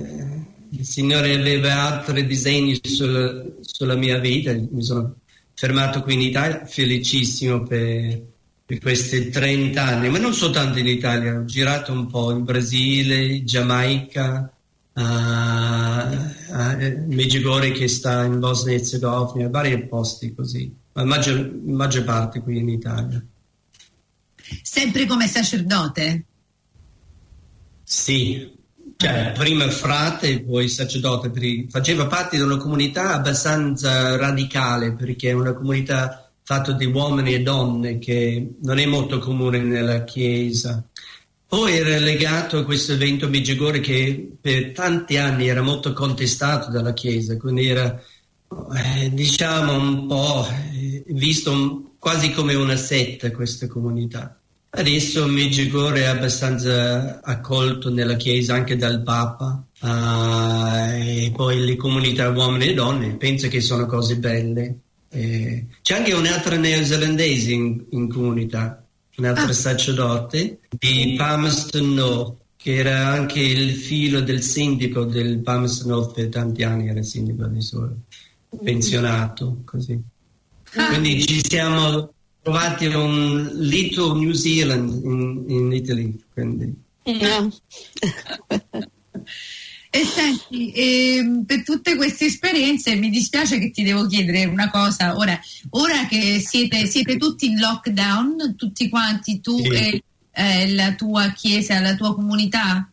il 0.71 0.85
Signore 0.85 1.33
aveva 1.33 1.97
altri 1.97 2.25
disegni 2.25 2.79
sul, 2.81 3.57
sulla 3.61 3.95
mia 3.95 4.17
vita, 4.19 4.53
mi 4.53 4.83
sono 4.83 5.15
fermato 5.53 6.01
qui 6.01 6.13
in 6.13 6.21
Italia, 6.21 6.65
felicissimo 6.65 7.63
per, 7.63 8.21
per, 8.65 8.79
questi 8.79 9.29
30 9.29 9.81
anni, 9.81 10.09
ma 10.09 10.19
non 10.19 10.33
soltanto 10.33 10.79
in 10.79 10.87
Italia, 10.87 11.37
ho 11.37 11.45
girato 11.45 11.91
un 11.91 12.07
po' 12.07 12.31
in 12.31 12.43
Brasile, 12.43 13.43
Giamaica, 13.43 14.53
a, 14.93 15.99
a 16.51 16.75
Medjugorje 17.07 17.71
che 17.71 17.87
sta 17.87 18.23
in 18.23 18.39
Bosnia 18.39 18.73
e 18.73 18.77
Herzegovina, 18.77 19.49
vari 19.49 19.85
posti 19.85 20.33
così 20.33 20.78
la 20.93 21.05
maggior, 21.05 21.51
maggior 21.63 22.03
parte 22.03 22.41
qui 22.41 22.57
in 22.57 22.69
Italia. 22.69 23.23
Sempre 24.61 25.05
come 25.05 25.27
sacerdote? 25.27 26.25
Sì, 27.83 28.57
cioè, 28.97 29.31
prima 29.33 29.69
frate, 29.69 30.41
poi 30.41 30.67
sacerdote. 30.67 31.31
Faceva 31.69 32.07
parte 32.07 32.35
di 32.35 32.43
una 32.43 32.57
comunità 32.57 33.13
abbastanza 33.13 34.17
radicale 34.17 34.93
perché 34.93 35.29
è 35.29 35.33
una 35.33 35.53
comunità 35.53 36.29
fatta 36.43 36.71
di 36.73 36.85
uomini 36.85 37.33
e 37.33 37.41
donne 37.41 37.99
che 37.99 38.55
non 38.61 38.79
è 38.79 38.85
molto 38.85 39.19
comune 39.19 39.59
nella 39.59 40.03
Chiesa. 40.03 40.83
Poi 41.47 41.77
era 41.77 41.97
legato 41.97 42.57
a 42.57 42.65
questo 42.65 42.93
evento 42.93 43.29
Meggiugorje 43.29 43.79
che 43.79 44.31
per 44.41 44.71
tanti 44.71 45.17
anni 45.17 45.47
era 45.47 45.61
molto 45.61 45.93
contestato 45.93 46.69
dalla 46.69 46.93
Chiesa, 46.93 47.37
quindi 47.37 47.67
era 47.67 48.03
eh, 48.75 49.09
diciamo 49.13 49.75
un 49.75 50.07
po' 50.07 50.47
eh, 50.73 51.03
visto 51.07 51.93
quasi 51.99 52.31
come 52.31 52.55
una 52.55 52.75
setta 52.75 53.31
questa 53.31 53.67
comunità. 53.67 54.39
Adesso 54.71 55.25
Medjugorje 55.27 56.03
è 56.03 56.05
abbastanza 56.05 57.21
accolto 57.23 57.91
nella 57.91 58.15
Chiesa 58.15 58.53
anche 58.53 58.75
dal 58.75 59.01
Papa 59.01 59.63
uh, 59.81 60.93
e 60.93 61.31
poi 61.35 61.65
le 61.65 61.75
comunità 61.75 62.29
uomini 62.29 62.67
e 62.67 62.73
donne 62.75 63.15
penso 63.15 63.47
che 63.47 63.61
sono 63.61 63.87
cose 63.87 64.17
belle. 64.17 64.77
Eh, 65.09 65.65
c'è 65.81 65.95
anche 65.95 66.13
un'altra 66.13 66.55
neozelandese 66.55 67.51
in, 67.51 67.83
in 67.89 68.09
comunità, 68.09 68.83
un'altra 69.17 69.45
ah. 69.45 69.53
sacerdote 69.53 70.59
di 70.77 71.15
Palmerston 71.17 71.93
North, 71.95 72.37
che 72.55 72.75
era 72.75 73.07
anche 73.07 73.39
il 73.39 73.73
figlio 73.73 74.21
del 74.21 74.43
sindaco 74.43 75.03
del 75.03 75.39
Palmerston 75.39 75.89
North 75.89 76.13
per 76.13 76.29
tanti 76.29 76.61
anni, 76.61 76.89
era 76.89 77.01
sindaco 77.01 77.47
di 77.47 77.61
Sole 77.61 77.95
pensionato, 78.63 79.61
così. 79.65 79.99
Ah. 80.75 80.87
Quindi 80.87 81.25
ci 81.25 81.41
siamo 81.47 82.13
trovati 82.41 82.85
un 82.87 83.49
little 83.55 84.19
New 84.19 84.33
Zealand 84.33 85.03
in, 85.03 85.45
in 85.47 85.71
Italy. 85.71 86.19
Quindi. 86.33 86.73
No. 87.03 87.51
E 89.91 90.05
senti, 90.05 90.71
eh, 90.71 91.41
per 91.47 91.63
tutte 91.63 91.95
queste 91.95 92.25
esperienze 92.25 92.93
mi 92.93 93.09
dispiace 93.09 93.57
che 93.57 93.71
ti 93.71 93.81
devo 93.81 94.05
chiedere 94.05 94.45
una 94.45 94.69
cosa. 94.69 95.17
Ora, 95.17 95.39
ora 95.71 96.05
che 96.05 96.39
siete, 96.45 96.85
siete, 96.85 97.17
tutti 97.17 97.47
in 97.47 97.57
lockdown, 97.57 98.55
tutti 98.55 98.87
quanti, 98.87 99.41
tu 99.41 99.57
sì. 99.57 99.67
e 99.69 100.03
eh, 100.31 100.73
la 100.73 100.93
tua 100.93 101.31
chiesa, 101.31 101.79
la 101.79 101.95
tua 101.95 102.13
comunità, 102.13 102.87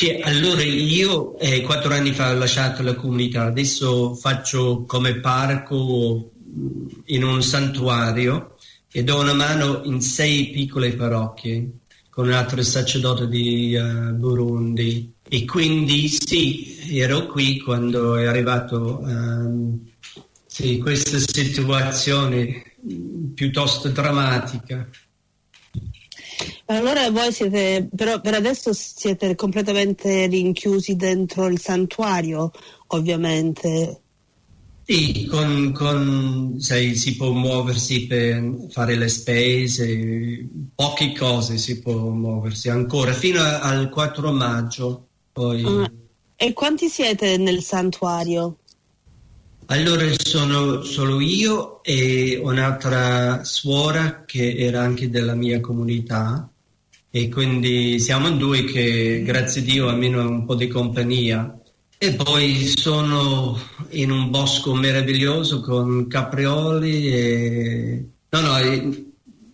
sì, 0.00 0.18
allora 0.22 0.62
io 0.62 1.38
eh, 1.38 1.60
quattro 1.60 1.92
anni 1.92 2.14
fa 2.14 2.30
ho 2.30 2.34
lasciato 2.34 2.82
la 2.82 2.94
comunità, 2.94 3.42
adesso 3.44 4.14
faccio 4.14 4.84
come 4.86 5.20
parco 5.20 6.32
mm, 6.42 6.86
in 7.08 7.22
un 7.22 7.42
santuario 7.42 8.56
e 8.90 9.04
do 9.04 9.20
una 9.20 9.34
mano 9.34 9.82
in 9.84 10.00
sei 10.00 10.48
piccole 10.52 10.94
parrocchie 10.94 11.68
con 12.08 12.28
un 12.28 12.32
altro 12.32 12.62
sacerdote 12.62 13.28
di 13.28 13.74
uh, 13.74 14.14
Burundi 14.14 15.12
e 15.28 15.44
quindi 15.44 16.08
sì, 16.08 16.96
ero 16.98 17.26
qui 17.26 17.60
quando 17.60 18.16
è 18.16 18.24
arrivato 18.24 19.00
um, 19.02 19.80
sì, 20.46 20.78
questa 20.78 21.18
situazione 21.18 22.72
mm, 22.90 23.32
piuttosto 23.34 23.90
drammatica. 23.90 24.88
Allora 26.66 27.10
voi 27.10 27.32
siete, 27.32 27.88
però 27.94 28.20
per 28.20 28.34
adesso 28.34 28.72
siete 28.72 29.34
completamente 29.34 30.26
rinchiusi 30.26 30.96
dentro 30.96 31.46
il 31.46 31.60
santuario, 31.60 32.50
ovviamente. 32.88 34.00
Sì, 34.84 35.26
con, 35.26 35.72
con, 35.72 36.56
sai, 36.58 36.96
si 36.96 37.14
può 37.16 37.30
muoversi 37.30 38.06
per 38.06 38.66
fare 38.70 38.96
le 38.96 39.08
spese, 39.08 40.48
poche 40.74 41.12
cose 41.12 41.58
si 41.58 41.80
può 41.80 41.92
muoversi 41.92 42.68
ancora, 42.68 43.12
fino 43.12 43.40
al 43.40 43.88
4 43.88 44.32
maggio. 44.32 45.06
Poi... 45.32 45.64
Ah, 45.64 45.90
e 46.34 46.52
quanti 46.52 46.88
siete 46.88 47.36
nel 47.36 47.62
santuario? 47.62 48.59
Allora 49.70 50.04
sono 50.24 50.82
solo 50.82 51.20
io 51.20 51.80
e 51.84 52.40
un'altra 52.42 53.44
suora 53.44 54.24
che 54.26 54.56
era 54.56 54.80
anche 54.82 55.08
della 55.08 55.36
mia 55.36 55.60
comunità 55.60 56.50
e 57.08 57.28
quindi 57.28 58.00
siamo 58.00 58.32
due 58.32 58.64
che 58.64 59.22
grazie 59.22 59.60
a 59.60 59.64
Dio 59.64 59.88
almeno 59.88 60.28
un 60.28 60.44
po' 60.44 60.56
di 60.56 60.66
compagnia. 60.66 61.56
E 61.98 62.14
poi 62.14 62.66
sono 62.66 63.56
in 63.90 64.10
un 64.10 64.28
bosco 64.30 64.74
meraviglioso 64.74 65.60
con 65.60 66.08
caprioli 66.08 67.08
e... 67.08 68.04
No, 68.28 68.40
no, 68.40 68.96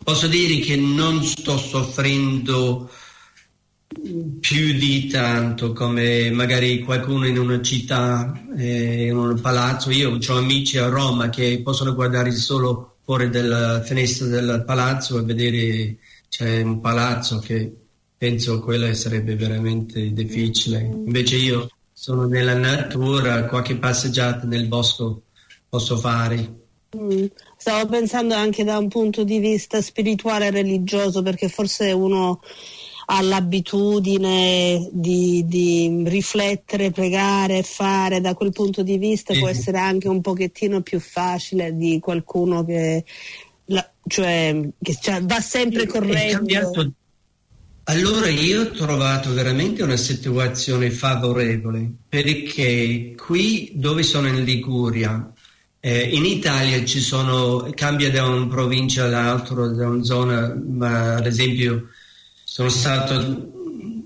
posso 0.02 0.28
dire 0.28 0.61
che 0.61 0.76
non 0.76 1.23
sto 1.25 1.58
soffrendo 1.58 2.90
più 4.40 4.73
di 4.73 5.07
tanto 5.07 5.73
come 5.73 6.31
magari 6.31 6.81
qualcuno 6.81 7.26
in 7.26 7.38
una 7.38 7.62
città, 7.62 8.33
eh, 8.57 9.07
in 9.07 9.16
un 9.16 9.40
palazzo. 9.40 9.90
Io 9.90 10.19
ho 10.19 10.37
amici 10.37 10.78
a 10.78 10.88
Roma 10.88 11.28
che 11.31 11.61
possono 11.62 11.95
guardare 11.95 12.33
solo 12.33 12.97
fuori 13.05 13.31
dalla 13.31 13.83
finestra 13.83 14.26
del 14.26 14.64
palazzo 14.66 15.19
e 15.19 15.23
vedere 15.23 15.97
c'è 16.28 16.62
un 16.62 16.81
palazzo 16.81 17.38
che 17.38 17.73
penso 18.19 18.61
quello 18.61 18.93
sarebbe 18.95 19.37
veramente 19.37 20.12
difficile. 20.12 20.81
Invece 20.81 21.37
io 21.37 21.69
sono 21.93 22.26
nella 22.26 22.55
natura, 22.55 23.47
qualche 23.47 23.76
passeggiata 23.76 24.47
nel 24.47 24.66
bosco 24.66 25.23
posso 25.69 25.97
fare. 25.97 26.64
Mm. 26.97 27.26
Stavo 27.57 27.88
pensando 27.88 28.35
anche 28.35 28.64
da 28.64 28.78
un 28.78 28.88
punto 28.88 29.25
di 29.25 29.38
vista 29.38 29.81
spirituale 29.81 30.47
e 30.47 30.50
religioso, 30.50 31.23
perché 31.23 31.49
forse 31.49 31.93
uno 31.93 32.40
ha 33.08 33.22
l'abitudine 33.22 34.88
di, 34.92 35.44
di, 35.46 36.02
riflettere, 36.06 36.90
pregare, 36.90 37.62
fare, 37.62 38.20
da 38.20 38.34
quel 38.34 38.52
punto 38.52 38.82
di 38.82 38.98
vista 38.98 39.32
può 39.34 39.48
essere 39.48 39.78
anche 39.78 40.08
un 40.08 40.20
pochettino 40.20 40.80
più 40.80 40.98
facile 40.98 41.76
di 41.76 42.00
qualcuno 42.00 42.64
che, 42.64 43.04
la, 43.66 43.88
cioè, 44.08 44.70
che 44.82 44.98
cioè, 45.00 45.22
va 45.22 45.40
sempre 45.40 45.86
corretto. 45.86 46.92
Allora 47.88 48.28
io 48.28 48.62
ho 48.62 48.70
trovato 48.70 49.32
veramente 49.32 49.84
una 49.84 49.96
situazione 49.96 50.90
favorevole 50.90 51.88
perché 52.08 53.14
qui 53.16 53.70
dove 53.75 54.02
sono 54.02 54.26
in 54.26 54.42
Liguria, 54.42 55.32
eh, 55.78 56.00
in 56.00 56.25
Italia 56.25 56.84
ci 56.84 56.98
sono, 56.98 57.70
cambia 57.76 58.10
da 58.10 58.26
una 58.26 58.48
provincia 58.48 59.04
all'altra, 59.04 59.68
da 59.68 59.86
una 59.86 60.02
zona, 60.02 60.60
ma 60.66 61.14
ad 61.14 61.26
esempio 61.26 61.90
sono 62.56 62.70
stato 62.70 63.52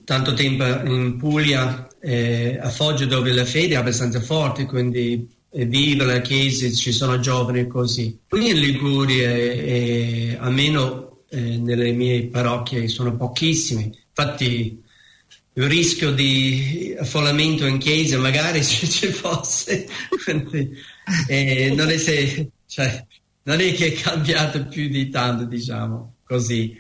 tanto 0.02 0.34
tempo 0.34 0.64
in 0.64 1.16
Puglia, 1.18 1.86
eh, 2.00 2.58
a 2.60 2.68
Foggia, 2.68 3.04
dove 3.04 3.30
la 3.30 3.44
fede 3.44 3.74
è 3.74 3.76
abbastanza 3.76 4.20
forte, 4.20 4.64
quindi 4.64 5.24
eh, 5.50 5.66
vive 5.66 6.04
la 6.04 6.20
chiesa, 6.20 6.68
ci 6.68 6.90
sono 6.90 7.20
giovani 7.20 7.68
così. 7.68 8.18
Qui 8.28 8.48
in 8.48 8.58
Liguria, 8.58 9.30
eh, 9.30 10.36
almeno 10.40 11.20
eh, 11.28 11.58
nelle 11.58 11.92
mie 11.92 12.26
parrocchie, 12.26 12.88
sono 12.88 13.14
pochissimi. 13.14 13.96
Infatti 14.08 14.82
il 15.52 15.64
rischio 15.68 16.10
di 16.10 16.96
affollamento 16.98 17.66
in 17.66 17.78
chiesa 17.78 18.18
magari 18.18 18.64
se 18.64 18.88
ci 18.88 19.06
fosse, 19.12 19.86
eh, 21.28 21.72
non, 21.72 21.88
è 21.88 21.98
se, 21.98 22.50
cioè, 22.66 23.06
non 23.44 23.60
è 23.60 23.72
che 23.74 23.92
è 23.92 23.92
cambiato 23.92 24.66
più 24.66 24.88
di 24.88 25.08
tanto, 25.08 25.44
diciamo 25.44 26.14
così. 26.24 26.76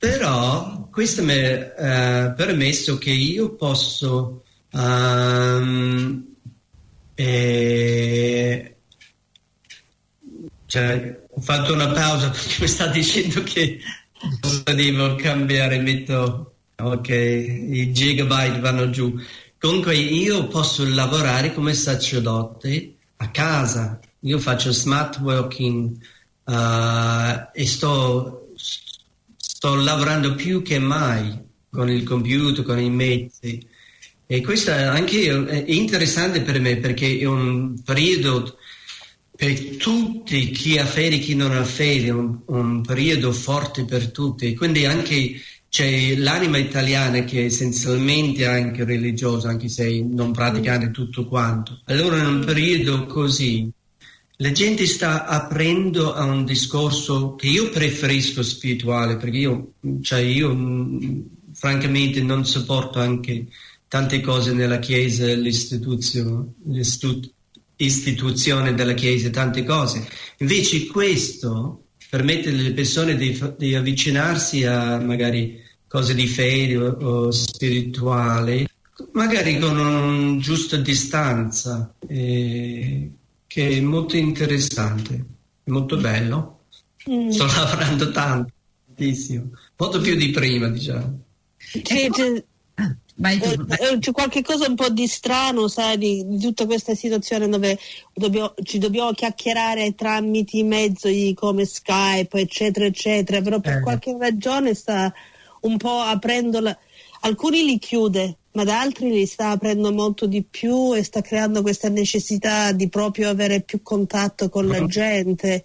Però 0.00 0.88
questo 0.90 1.22
mi 1.22 1.34
ha 1.34 2.30
uh, 2.30 2.34
permesso 2.34 2.96
che 2.96 3.10
io 3.10 3.54
posso 3.54 4.44
um, 4.70 6.24
eh, 7.14 8.76
cioè, 10.64 11.20
ho 11.30 11.40
fatto 11.42 11.74
una 11.74 11.88
pausa 11.88 12.30
perché 12.30 12.54
mi 12.60 12.66
sta 12.66 12.86
dicendo 12.86 13.42
che 13.42 13.78
devo 14.74 15.16
cambiare, 15.16 15.78
metto 15.80 16.54
ok, 16.76 17.08
i 17.10 17.92
gigabyte 17.92 18.60
vanno 18.60 18.88
giù. 18.88 19.14
Comunque 19.58 19.96
io 19.96 20.46
posso 20.46 20.88
lavorare 20.88 21.52
come 21.52 21.74
sacerdote 21.74 22.94
a 23.16 23.28
casa. 23.28 24.00
Io 24.20 24.38
faccio 24.38 24.72
smart 24.72 25.18
working 25.18 25.94
uh, 26.44 27.48
e 27.52 27.66
sto 27.66 28.48
sto 29.60 29.74
lavorando 29.74 30.34
più 30.34 30.62
che 30.62 30.78
mai 30.78 31.38
con 31.68 31.90
il 31.90 32.02
computer, 32.02 32.64
con 32.64 32.80
i 32.80 32.88
mezzi. 32.88 33.62
E 34.26 34.40
questo 34.40 34.70
anche 34.72 35.28
è 35.28 35.64
interessante 35.66 36.40
per 36.40 36.58
me 36.60 36.78
perché 36.78 37.18
è 37.18 37.26
un 37.26 37.78
periodo 37.84 38.56
per 39.36 39.76
tutti, 39.76 40.50
chi 40.50 40.78
ha 40.78 40.86
fede 40.86 41.16
e 41.16 41.18
chi 41.18 41.34
non 41.34 41.52
ha 41.52 41.64
fede, 41.64 42.08
un, 42.08 42.38
un 42.46 42.80
periodo 42.80 43.32
forte 43.32 43.84
per 43.84 44.10
tutti. 44.12 44.54
Quindi 44.54 44.86
anche 44.86 45.38
c'è 45.68 46.16
l'anima 46.16 46.56
italiana 46.56 47.22
che 47.24 47.42
è 47.42 47.44
essenzialmente 47.44 48.46
anche 48.46 48.84
religiosa, 48.84 49.50
anche 49.50 49.68
se 49.68 50.02
non 50.02 50.32
praticante 50.32 50.90
tutto 50.90 51.26
quanto. 51.26 51.82
Allora 51.84 52.16
in 52.16 52.24
un 52.24 52.44
periodo 52.46 53.04
così 53.04 53.70
la 54.40 54.52
gente 54.52 54.86
sta 54.86 55.26
aprendo 55.26 56.14
a 56.14 56.24
un 56.24 56.46
discorso 56.46 57.34
che 57.34 57.46
io 57.46 57.68
preferisco 57.68 58.42
spirituale, 58.42 59.16
perché 59.16 59.36
io, 59.36 59.72
cioè 60.00 60.20
io 60.20 60.54
mm, 60.54 61.20
francamente 61.52 62.22
non 62.22 62.46
sopporto 62.46 63.00
anche 63.00 63.48
tante 63.86 64.20
cose 64.20 64.54
nella 64.54 64.78
Chiesa, 64.78 65.26
l'istituzione, 65.34 66.54
l'istituzione 67.76 68.74
della 68.74 68.94
Chiesa, 68.94 69.28
tante 69.28 69.62
cose. 69.62 70.08
Invece 70.38 70.86
questo 70.86 71.84
permette 72.08 72.48
alle 72.48 72.72
persone 72.72 73.16
di, 73.16 73.38
di 73.58 73.74
avvicinarsi 73.74 74.64
a 74.64 74.98
magari 75.00 75.60
cose 75.86 76.14
di 76.14 76.26
fede 76.26 76.78
o, 76.78 76.92
o 76.92 77.30
spirituale, 77.30 78.68
magari 79.12 79.58
con 79.58 79.78
una 79.78 80.40
giusta 80.40 80.78
distanza. 80.78 81.94
Eh, 82.08 83.10
che 83.50 83.68
è 83.68 83.80
molto 83.80 84.16
interessante, 84.16 85.24
molto 85.64 85.96
bello. 85.96 86.66
Mm. 87.10 87.30
Sto 87.30 87.46
lavorando 87.46 88.12
tanto, 88.12 88.52
tantissimo, 88.86 89.50
molto 89.76 90.00
più 90.00 90.14
di 90.14 90.30
prima, 90.30 90.68
diciamo. 90.68 91.18
C'è, 91.56 92.08
c'è, 92.10 92.44
Vai 93.16 93.40
tu, 93.40 93.64
vai. 93.64 93.78
Eh, 93.78 93.98
c'è 93.98 94.12
qualche 94.12 94.42
cosa 94.42 94.68
un 94.68 94.76
po' 94.76 94.88
di 94.88 95.08
strano, 95.08 95.66
sai, 95.66 95.98
di, 95.98 96.24
di 96.28 96.38
tutta 96.38 96.64
questa 96.64 96.94
situazione 96.94 97.48
dove 97.48 97.76
dobbiamo, 98.14 98.54
ci 98.62 98.78
dobbiamo 98.78 99.10
chiacchierare 99.10 99.96
tramite 99.96 100.62
mezzi 100.62 101.34
come 101.36 101.64
Skype, 101.64 102.38
eccetera, 102.38 102.86
eccetera, 102.86 103.42
però 103.42 103.58
per 103.58 103.78
eh. 103.78 103.80
qualche 103.80 104.16
ragione 104.16 104.74
sta 104.74 105.12
un 105.62 105.76
po' 105.76 105.98
aprendo 105.98 106.60
la... 106.60 106.78
alcuni 107.22 107.64
li 107.64 107.78
chiude, 107.80 108.36
ma 108.52 108.64
da 108.64 108.80
altri 108.80 109.10
li 109.10 109.26
sta 109.26 109.50
aprendo 109.50 109.92
molto 109.92 110.26
di 110.26 110.42
più 110.42 110.94
e 110.94 111.04
sta 111.04 111.20
creando 111.20 111.62
questa 111.62 111.88
necessità 111.88 112.72
di 112.72 112.88
proprio 112.88 113.28
avere 113.28 113.60
più 113.60 113.80
contatto 113.82 114.48
con 114.48 114.66
la 114.66 114.84
gente. 114.86 115.64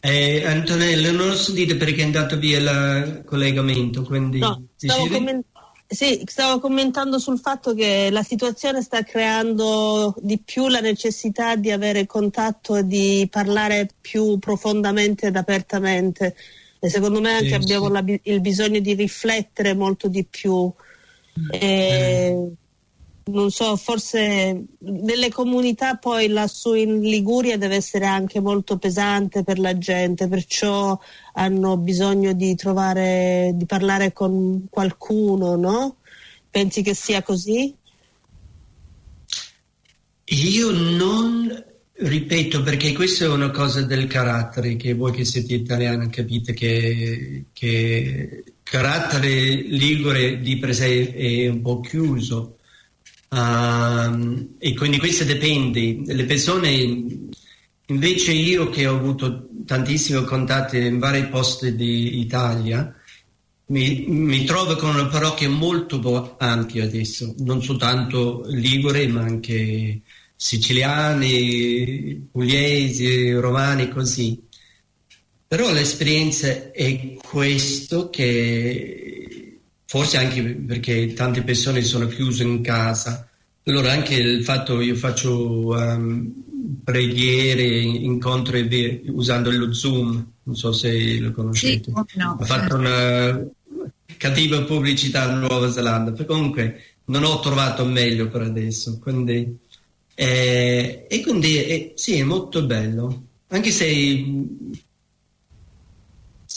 Eh, 0.00 0.44
Antonella, 0.44 1.10
non 1.10 1.30
ho 1.30 1.34
sentito 1.34 1.76
perché 1.76 2.02
è 2.02 2.04
andato 2.04 2.38
via 2.38 2.58
il 2.58 3.22
collegamento, 3.24 4.02
quindi... 4.02 4.38
No, 4.38 4.68
stavo, 4.76 5.08
comment- 5.08 5.44
sì, 5.90 6.22
stavo 6.26 6.60
commentando 6.60 7.18
sul 7.18 7.40
fatto 7.40 7.74
che 7.74 8.08
la 8.12 8.22
situazione 8.22 8.80
sta 8.80 9.02
creando 9.02 10.14
di 10.20 10.38
più 10.38 10.68
la 10.68 10.80
necessità 10.80 11.56
di 11.56 11.72
avere 11.72 12.06
contatto 12.06 12.76
e 12.76 12.86
di 12.86 13.26
parlare 13.28 13.88
più 14.00 14.38
profondamente 14.38 15.26
ed 15.26 15.36
apertamente. 15.36 16.36
E 16.78 16.88
secondo 16.88 17.20
me 17.20 17.32
anche 17.32 17.48
sì, 17.48 17.54
abbiamo 17.54 17.86
sì. 17.86 17.92
La, 17.92 18.04
il 18.22 18.40
bisogno 18.40 18.78
di 18.78 18.94
riflettere 18.94 19.74
molto 19.74 20.06
di 20.06 20.24
più 20.24 20.72
e, 21.50 22.52
non 23.24 23.50
so, 23.50 23.76
forse 23.76 24.64
nelle 24.78 25.30
comunità 25.30 25.96
poi 25.96 26.28
lassù 26.28 26.74
in 26.74 27.00
Liguria 27.00 27.58
deve 27.58 27.76
essere 27.76 28.06
anche 28.06 28.40
molto 28.40 28.78
pesante 28.78 29.42
per 29.44 29.58
la 29.58 29.76
gente, 29.76 30.28
perciò 30.28 30.98
hanno 31.34 31.76
bisogno 31.76 32.32
di 32.32 32.54
trovare, 32.54 33.52
di 33.54 33.66
parlare 33.66 34.12
con 34.12 34.66
qualcuno, 34.70 35.56
no? 35.56 35.96
Pensi 36.50 36.82
che 36.82 36.94
sia 36.94 37.22
così? 37.22 37.74
Io 40.30 40.70
non 40.70 41.64
ripeto 42.00 42.62
perché 42.62 42.92
questa 42.92 43.24
è 43.24 43.28
una 43.28 43.50
cosa 43.50 43.82
del 43.82 44.06
carattere 44.06 44.76
che 44.76 44.94
voi 44.94 45.12
che 45.12 45.24
siete 45.24 45.54
italiani 45.54 46.08
capite 46.10 46.52
che, 46.52 47.46
che 47.52 48.44
carattere 48.70 49.54
ligure 49.54 50.40
di 50.40 50.58
per 50.58 50.74
sé 50.74 51.12
è 51.14 51.48
un 51.48 51.62
po' 51.62 51.80
chiuso 51.80 52.58
uh, 53.30 54.48
e 54.58 54.74
quindi 54.74 54.98
questo 54.98 55.24
dipende. 55.24 56.00
Le 56.04 56.24
persone, 56.24 57.06
invece 57.86 58.32
io 58.32 58.68
che 58.68 58.86
ho 58.86 58.96
avuto 58.96 59.48
tantissimi 59.64 60.24
contatti 60.24 60.78
in 60.78 60.98
vari 60.98 61.28
posti 61.28 61.74
d'Italia, 61.74 62.94
mi, 63.66 64.04
mi 64.06 64.44
trovo 64.44 64.76
con 64.76 64.90
una 64.94 65.06
parrocchia 65.06 65.48
molto 65.48 66.36
ampia 66.38 66.84
adesso, 66.84 67.34
non 67.38 67.62
soltanto 67.62 68.44
ligure 68.48 69.06
ma 69.08 69.20
anche 69.22 70.02
siciliani, 70.34 72.28
pugliesi, 72.30 73.32
romani, 73.32 73.88
così. 73.88 74.46
Però 75.48 75.72
l'esperienza 75.72 76.72
è 76.72 77.14
questo 77.14 78.10
che 78.10 79.60
forse 79.86 80.18
anche 80.18 80.42
perché 80.42 81.14
tante 81.14 81.42
persone 81.42 81.82
sono 81.82 82.06
chiuse 82.06 82.42
in 82.42 82.60
casa, 82.60 83.26
allora 83.64 83.92
anche 83.92 84.14
il 84.14 84.44
fatto 84.44 84.76
che 84.76 84.84
io 84.84 84.94
faccio 84.94 85.68
um, 85.68 86.30
preghiere, 86.84 87.64
incontri 87.64 89.04
usando 89.06 89.50
lo 89.50 89.72
Zoom, 89.72 90.32
non 90.42 90.54
so 90.54 90.72
se 90.72 91.18
lo 91.18 91.32
conoscete, 91.32 91.92
sì, 92.06 92.18
no, 92.18 92.36
ho 92.38 92.44
fatto 92.44 92.74
una 92.76 93.42
cattiva 94.18 94.62
pubblicità 94.64 95.30
in 95.30 95.38
Nuova 95.38 95.70
Zelanda, 95.70 96.12
comunque 96.26 96.82
non 97.06 97.24
ho 97.24 97.40
trovato 97.40 97.86
meglio 97.86 98.28
per 98.28 98.42
adesso, 98.42 98.98
quindi, 98.98 99.56
eh, 100.14 101.06
e 101.08 101.20
quindi 101.22 101.56
eh, 101.56 101.92
sì, 101.94 102.18
è 102.18 102.22
molto 102.22 102.66
bello, 102.66 103.22
anche 103.48 103.70
se 103.70 103.86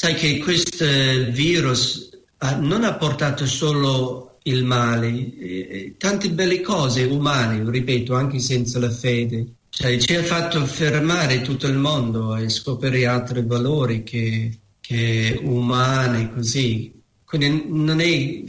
sai 0.01 0.15
che 0.15 0.39
questo 0.39 0.83
virus 1.29 2.09
ah, 2.39 2.55
non 2.55 2.83
ha 2.83 2.95
portato 2.95 3.45
solo 3.45 4.39
il 4.45 4.63
male, 4.63 5.09
eh, 5.37 5.93
tante 5.95 6.31
belle 6.31 6.59
cose 6.61 7.03
umane, 7.03 7.69
ripeto, 7.69 8.15
anche 8.15 8.39
senza 8.39 8.79
la 8.79 8.89
fede. 8.89 9.45
Cioè, 9.69 9.99
ci 9.99 10.15
ha 10.15 10.23
fatto 10.23 10.65
fermare 10.65 11.41
tutto 11.41 11.67
il 11.67 11.77
mondo 11.77 12.35
e 12.35 12.49
scoprire 12.49 13.05
altri 13.05 13.43
valori 13.45 14.01
che, 14.01 14.57
che 14.79 15.39
umani, 15.43 16.31
così. 16.33 16.91
Quindi 17.23 17.65
non 17.67 17.99
è 18.01 18.43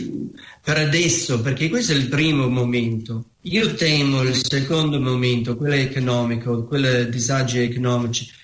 per 0.63 0.79
adesso, 0.79 1.43
perché 1.43 1.69
questo 1.69 1.93
è 1.93 1.97
il 1.97 2.09
primo 2.09 2.49
momento. 2.49 3.27
Io 3.43 3.75
temo 3.75 4.23
il 4.23 4.41
secondo 4.43 4.99
momento, 4.99 5.55
quello 5.59 5.75
economico, 5.75 6.65
quello 6.65 7.05
disagi 7.05 7.59
economici 7.59 8.41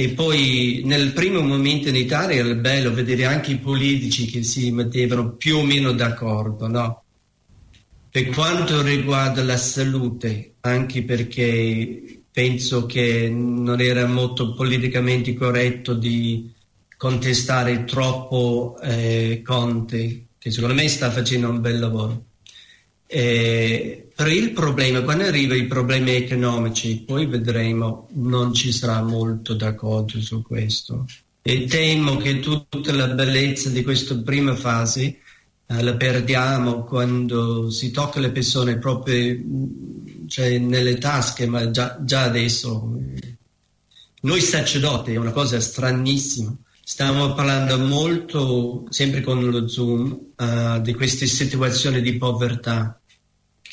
e 0.00 0.10
poi 0.10 0.82
nel 0.84 1.12
primo 1.12 1.40
momento 1.40 1.88
in 1.88 1.96
Italia 1.96 2.36
era 2.36 2.54
bello 2.54 2.94
vedere 2.94 3.24
anche 3.24 3.50
i 3.50 3.58
politici 3.58 4.26
che 4.26 4.44
si 4.44 4.70
mettevano 4.70 5.32
più 5.32 5.56
o 5.56 5.64
meno 5.64 5.90
d'accordo, 5.90 6.68
no? 6.68 7.02
Per 8.08 8.28
quanto 8.28 8.80
riguarda 8.80 9.42
la 9.42 9.56
salute, 9.56 10.52
anche 10.60 11.02
perché 11.02 12.20
penso 12.30 12.86
che 12.86 13.28
non 13.28 13.80
era 13.80 14.06
molto 14.06 14.54
politicamente 14.54 15.34
corretto 15.34 15.94
di 15.94 16.48
contestare 16.96 17.84
troppo 17.84 18.78
eh, 18.80 19.42
Conte, 19.44 20.26
che 20.38 20.52
secondo 20.52 20.76
me 20.76 20.86
sta 20.86 21.10
facendo 21.10 21.48
un 21.50 21.60
bel 21.60 21.80
lavoro. 21.80 22.24
Eh, 23.04 24.07
però 24.18 24.30
il 24.30 24.50
problema, 24.50 25.02
quando 25.02 25.22
arrivano 25.22 25.60
i 25.60 25.68
problemi 25.68 26.10
economici, 26.10 27.04
poi 27.06 27.26
vedremo, 27.26 28.08
non 28.14 28.52
ci 28.52 28.72
sarà 28.72 29.00
molto 29.00 29.54
d'accordo 29.54 30.20
su 30.20 30.42
questo. 30.42 31.06
E 31.40 31.66
temo 31.66 32.16
che 32.16 32.40
tutta 32.40 32.92
la 32.92 33.06
bellezza 33.06 33.70
di 33.70 33.84
questa 33.84 34.16
prima 34.16 34.56
fase 34.56 35.18
eh, 35.66 35.82
la 35.84 35.94
perdiamo 35.94 36.82
quando 36.82 37.70
si 37.70 37.92
tocca 37.92 38.18
le 38.18 38.32
persone 38.32 38.78
proprio 38.78 39.38
cioè, 40.26 40.58
nelle 40.58 40.98
tasche, 40.98 41.46
ma 41.46 41.70
già, 41.70 41.96
già 42.02 42.22
adesso. 42.22 42.98
Noi 44.22 44.40
sacerdoti 44.40 45.12
è 45.12 45.16
una 45.16 45.30
cosa 45.30 45.60
stranissima. 45.60 46.52
Stiamo 46.82 47.34
parlando 47.34 47.78
molto, 47.78 48.84
sempre 48.88 49.20
con 49.20 49.48
lo 49.48 49.68
Zoom, 49.68 50.32
uh, 50.34 50.80
di 50.80 50.92
queste 50.94 51.26
situazioni 51.26 52.00
di 52.00 52.16
povertà 52.16 52.98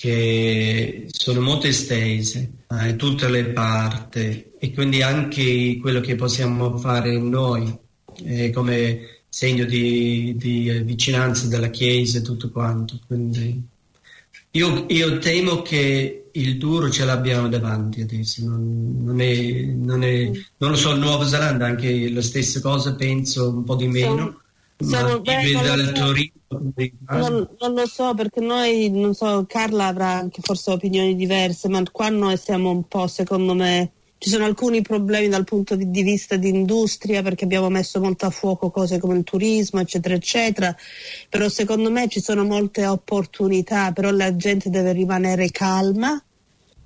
che 0.05 1.07
sono 1.07 1.41
molto 1.41 1.65
estese 1.65 2.51
in 2.69 2.95
tutte 2.95 3.27
le 3.27 3.45
parti 3.45 4.51
e 4.59 4.71
quindi 4.71 5.01
anche 5.01 5.79
quello 5.81 5.99
che 5.99 6.13
possiamo 6.13 6.77
fare 6.77 7.17
noi 7.17 7.75
eh, 8.23 8.51
come 8.51 9.23
segno 9.27 9.65
di, 9.65 10.35
di, 10.37 10.69
vicinanza 10.83 11.47
della 11.47 11.71
Chiesa 11.71 12.19
e 12.19 12.21
tutto 12.21 12.51
quanto. 12.51 12.99
Quindi 13.07 13.59
io, 14.51 14.85
io 14.89 15.17
temo 15.17 15.63
che 15.63 16.25
il 16.31 16.57
duro 16.57 16.91
ce 16.91 17.03
l'abbiamo 17.03 17.49
davanti 17.49 18.01
adesso, 18.01 18.45
non, 18.45 19.01
non, 19.03 19.19
è, 19.19 19.63
non, 19.63 20.03
è, 20.03 20.29
non 20.57 20.69
lo 20.69 20.75
so, 20.75 20.95
Nuova 20.95 21.25
Zelanda 21.25 21.65
anche 21.65 22.11
la 22.11 22.21
stessa 22.21 22.61
cosa, 22.61 22.93
penso 22.93 23.49
un 23.49 23.63
po' 23.63 23.75
di 23.75 23.87
meno. 23.87 24.41
Ma 24.77 25.19
beh, 25.19 25.51
non, 25.51 25.77
lo 25.77 25.95
so. 25.95 27.17
non, 27.17 27.49
non 27.59 27.73
lo 27.73 27.85
so 27.87 28.13
perché 28.13 28.41
noi, 28.41 28.89
non 28.89 29.13
so, 29.13 29.45
Carla 29.47 29.87
avrà 29.87 30.09
anche 30.09 30.41
forse 30.41 30.71
opinioni 30.71 31.15
diverse, 31.15 31.69
ma 31.69 31.81
qua 31.89 32.09
noi 32.09 32.37
siamo 32.37 32.71
un 32.71 32.85
po', 32.87 33.07
secondo 33.07 33.53
me, 33.53 33.91
ci 34.17 34.29
sono 34.29 34.45
alcuni 34.45 34.81
problemi 34.81 35.29
dal 35.29 35.43
punto 35.43 35.75
di 35.75 36.03
vista 36.03 36.35
di 36.35 36.49
industria 36.49 37.21
perché 37.21 37.45
abbiamo 37.45 37.69
messo 37.69 37.99
molto 37.99 38.25
a 38.25 38.29
fuoco 38.31 38.69
cose 38.69 38.99
come 38.99 39.17
il 39.17 39.23
turismo, 39.23 39.79
eccetera, 39.79 40.15
eccetera. 40.15 40.75
Però 41.29 41.47
secondo 41.47 41.89
me 41.91 42.07
ci 42.09 42.19
sono 42.19 42.43
molte 42.43 42.85
opportunità, 42.85 43.91
però 43.91 44.11
la 44.11 44.35
gente 44.35 44.69
deve 44.69 44.93
rimanere 44.93 45.51
calma 45.51 46.21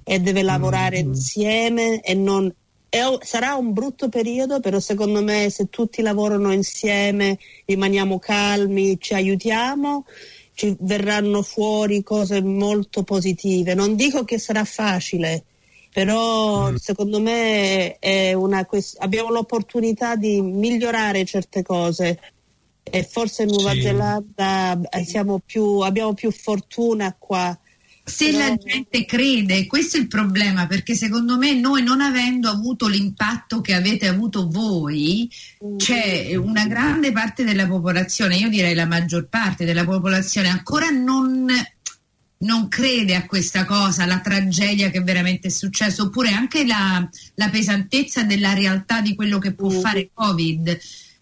e 0.04 0.20
deve 0.20 0.42
lavorare 0.42 0.98
mm-hmm. 0.98 1.08
insieme 1.08 2.02
e 2.02 2.14
non 2.14 2.54
è, 2.90 3.02
sarà 3.22 3.54
un 3.54 3.72
brutto 3.72 4.10
periodo, 4.10 4.60
però 4.60 4.80
secondo 4.80 5.22
me 5.24 5.50
se 5.50 5.70
tutti 5.70 6.02
lavorano 6.02 6.52
insieme, 6.52 7.38
rimaniamo 7.66 8.18
calmi, 8.18 9.00
ci 9.00 9.14
aiutiamo, 9.14 10.06
ci 10.54 10.76
verranno 10.80 11.44
fuori 11.44 12.02
cose 12.04 12.42
molto 12.42 13.04
positive. 13.04 13.76
Non 13.76 13.96
dico 13.96 14.24
che 14.24 14.40
sarà 14.40 14.66
facile, 14.66 15.44
però 15.94 16.72
mm. 16.72 16.76
secondo 16.76 17.20
me 17.20 17.98
una, 18.34 18.68
abbiamo 18.98 19.30
l'opportunità 19.30 20.16
di 20.16 20.42
migliorare 20.42 21.26
certe 21.26 21.62
cose 21.62 22.20
e 22.84 23.04
forse 23.04 23.44
in 23.44 23.50
Nuova 23.50 23.72
sì. 23.72 23.82
Zelanda 23.82 24.80
eh, 24.90 25.42
più, 25.46 25.80
abbiamo 25.80 26.14
più 26.14 26.32
fortuna 26.32 27.16
qua. 27.18 27.58
Se 28.10 28.32
la 28.32 28.56
gente 28.56 29.06
crede, 29.06 29.68
questo 29.68 29.98
è 29.98 30.00
il 30.00 30.08
problema, 30.08 30.68
perché 30.68 30.96
secondo 30.96 31.38
me 31.38 31.54
noi 31.54 31.84
non 31.84 32.02
avendo 32.02 32.50
avuto 32.50 32.88
l'impatto 32.88 33.62
che 33.62 33.74
avete 33.74 34.08
avuto 34.08 34.48
voi, 34.50 35.30
mm. 35.64 35.78
c'è 35.78 36.36
una 36.36 36.66
grande 36.66 37.12
parte 37.12 37.44
della 37.44 37.68
popolazione, 37.68 38.38
io 38.38 38.50
direi 38.50 38.74
la 38.74 38.86
maggior 38.86 39.28
parte 39.28 39.66
della 39.66 39.86
popolazione, 39.86 40.50
ancora 40.50 40.90
non 40.90 41.48
non 42.42 42.70
crede 42.70 43.16
a 43.16 43.26
questa 43.26 43.66
cosa, 43.66 44.06
la 44.06 44.20
tragedia 44.20 44.90
che 44.90 45.02
veramente 45.02 45.48
è 45.48 45.52
successa, 45.52 46.04
oppure 46.04 46.30
anche 46.30 46.66
la, 46.66 47.08
la 47.36 47.50
pesantezza 47.50 48.24
della 48.24 48.54
realtà 48.54 49.02
di 49.02 49.16
quello 49.16 49.40
che 49.40 49.54
può 49.54 49.70
mm. 49.70 49.80
fare 49.80 50.10
Covid. 50.14 50.80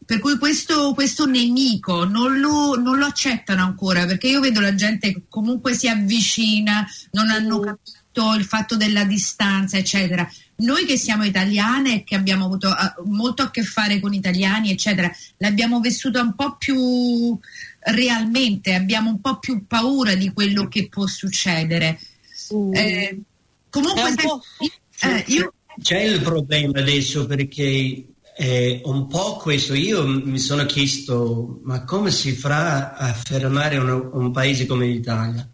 Per 0.08 0.20
cui 0.20 0.38
questo, 0.38 0.94
questo 0.94 1.26
nemico 1.26 2.06
non 2.06 2.40
lo, 2.40 2.76
non 2.76 2.98
lo, 2.98 3.06
accettano 3.06 3.62
ancora, 3.62 4.06
perché 4.06 4.28
io 4.28 4.40
vedo 4.40 4.62
la 4.62 4.74
gente 4.74 5.12
che 5.12 5.24
comunque 5.28 5.74
si 5.74 5.90
avvicina, 5.90 6.88
non 7.12 7.30
hanno 7.30 7.60
capito 7.60 8.34
il 8.34 8.46
fatto 8.46 8.78
della 8.78 9.04
distanza, 9.04 9.76
eccetera. 9.76 10.26
Noi 10.60 10.86
che 10.86 10.96
siamo 10.96 11.26
italiane 11.26 11.96
e 11.96 12.04
che 12.06 12.16
abbiamo 12.16 12.46
avuto 12.46 12.70
uh, 12.70 13.06
molto 13.10 13.42
a 13.42 13.52
che 13.52 13.64
fare 13.64 14.00
con 14.00 14.14
italiani, 14.14 14.72
eccetera, 14.72 15.12
l'abbiamo 15.40 15.82
vissuto 15.82 16.22
un 16.22 16.34
po' 16.36 16.56
più 16.56 17.38
realmente 17.94 18.74
abbiamo 18.74 19.10
un 19.10 19.20
po' 19.20 19.40
più 19.40 19.66
paura 19.68 20.16
di 20.16 20.32
quello 20.32 20.70
che 20.70 20.88
può 20.88 21.06
succedere. 21.06 22.00
Mm. 22.54 22.74
Eh, 22.74 23.20
comunque, 23.70 24.16
eh, 25.02 25.24
io... 25.28 25.54
c'è 25.82 26.00
il 26.00 26.22
problema 26.22 26.80
adesso 26.80 27.26
perché 27.26 28.06
è 28.38 28.82
un 28.84 29.08
po' 29.08 29.38
questo. 29.38 29.74
Io 29.74 30.06
mi 30.06 30.38
sono 30.38 30.66
chiesto, 30.68 31.60
ma 31.64 31.84
come 31.84 32.12
si 32.12 32.34
farà 32.34 32.96
a 32.96 33.12
fermare 33.12 33.78
un, 33.78 34.10
un 34.14 34.32
paese 34.32 34.68
come 34.68 34.86
l'Italia? 34.86 35.50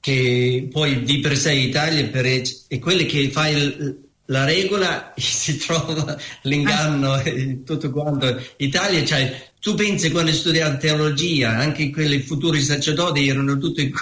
Che 0.00 0.68
poi 0.70 1.04
di 1.04 1.20
per 1.20 1.36
sé 1.36 1.54
Italia 1.54 2.06
per, 2.08 2.26
è 2.26 2.78
quello 2.80 3.04
che 3.06 3.30
fa 3.30 3.46
il, 3.48 4.04
la 4.26 4.44
regola 4.44 5.14
si 5.16 5.56
trova 5.58 6.18
l'inganno 6.42 7.20
e 7.20 7.62
tutto 7.64 7.90
quanto. 7.90 8.42
Italia, 8.56 9.04
cioè, 9.04 9.50
tu 9.60 9.74
pensi 9.74 10.10
quando 10.10 10.32
hai 10.32 10.36
studiato 10.36 10.78
teologia, 10.78 11.56
anche 11.56 11.90
quelli 11.90 12.18
futuri 12.18 12.60
sacerdoti 12.60 13.28
erano 13.28 13.56
tutti 13.58 13.92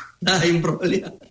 imbrogliati. 0.44 1.30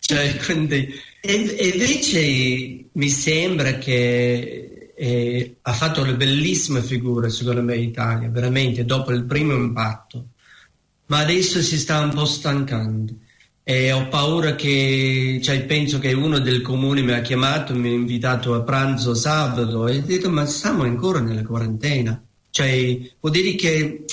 Cioè, 0.00 0.36
quindi, 0.36 0.88
e, 1.20 1.56
e, 1.58 1.68
invece 1.68 2.86
mi 2.90 3.08
sembra 3.10 3.76
che 3.76 4.77
eh, 4.98 5.58
ha 5.62 5.72
fatto 5.72 6.02
una 6.02 6.14
bellissima 6.14 6.82
figura, 6.82 7.28
secondo 7.28 7.62
me, 7.62 7.76
Italia, 7.76 8.28
veramente, 8.28 8.84
dopo 8.84 9.12
il 9.12 9.24
primo 9.24 9.54
impatto. 9.54 10.30
Ma 11.06 11.18
adesso 11.18 11.62
si 11.62 11.78
sta 11.78 12.00
un 12.00 12.10
po' 12.10 12.24
stancando 12.24 13.14
e 13.62 13.92
ho 13.92 14.08
paura 14.08 14.56
che, 14.56 15.40
cioè, 15.42 15.64
penso 15.64 15.98
che 16.00 16.12
uno 16.14 16.40
del 16.40 16.62
comune 16.62 17.02
mi 17.02 17.12
ha 17.12 17.20
chiamato, 17.20 17.74
mi 17.74 17.88
ha 17.88 17.92
invitato 17.92 18.54
a 18.54 18.62
pranzo 18.62 19.14
sabato 19.14 19.86
e 19.86 19.98
ho 19.98 20.02
detto 20.02 20.30
ma 20.30 20.46
siamo 20.46 20.82
ancora 20.82 21.20
nella 21.20 21.44
quarantena. 21.44 22.20
Cioè, 22.50 22.98
vuol 23.20 23.32
dire 23.32 23.54
che 23.54 24.04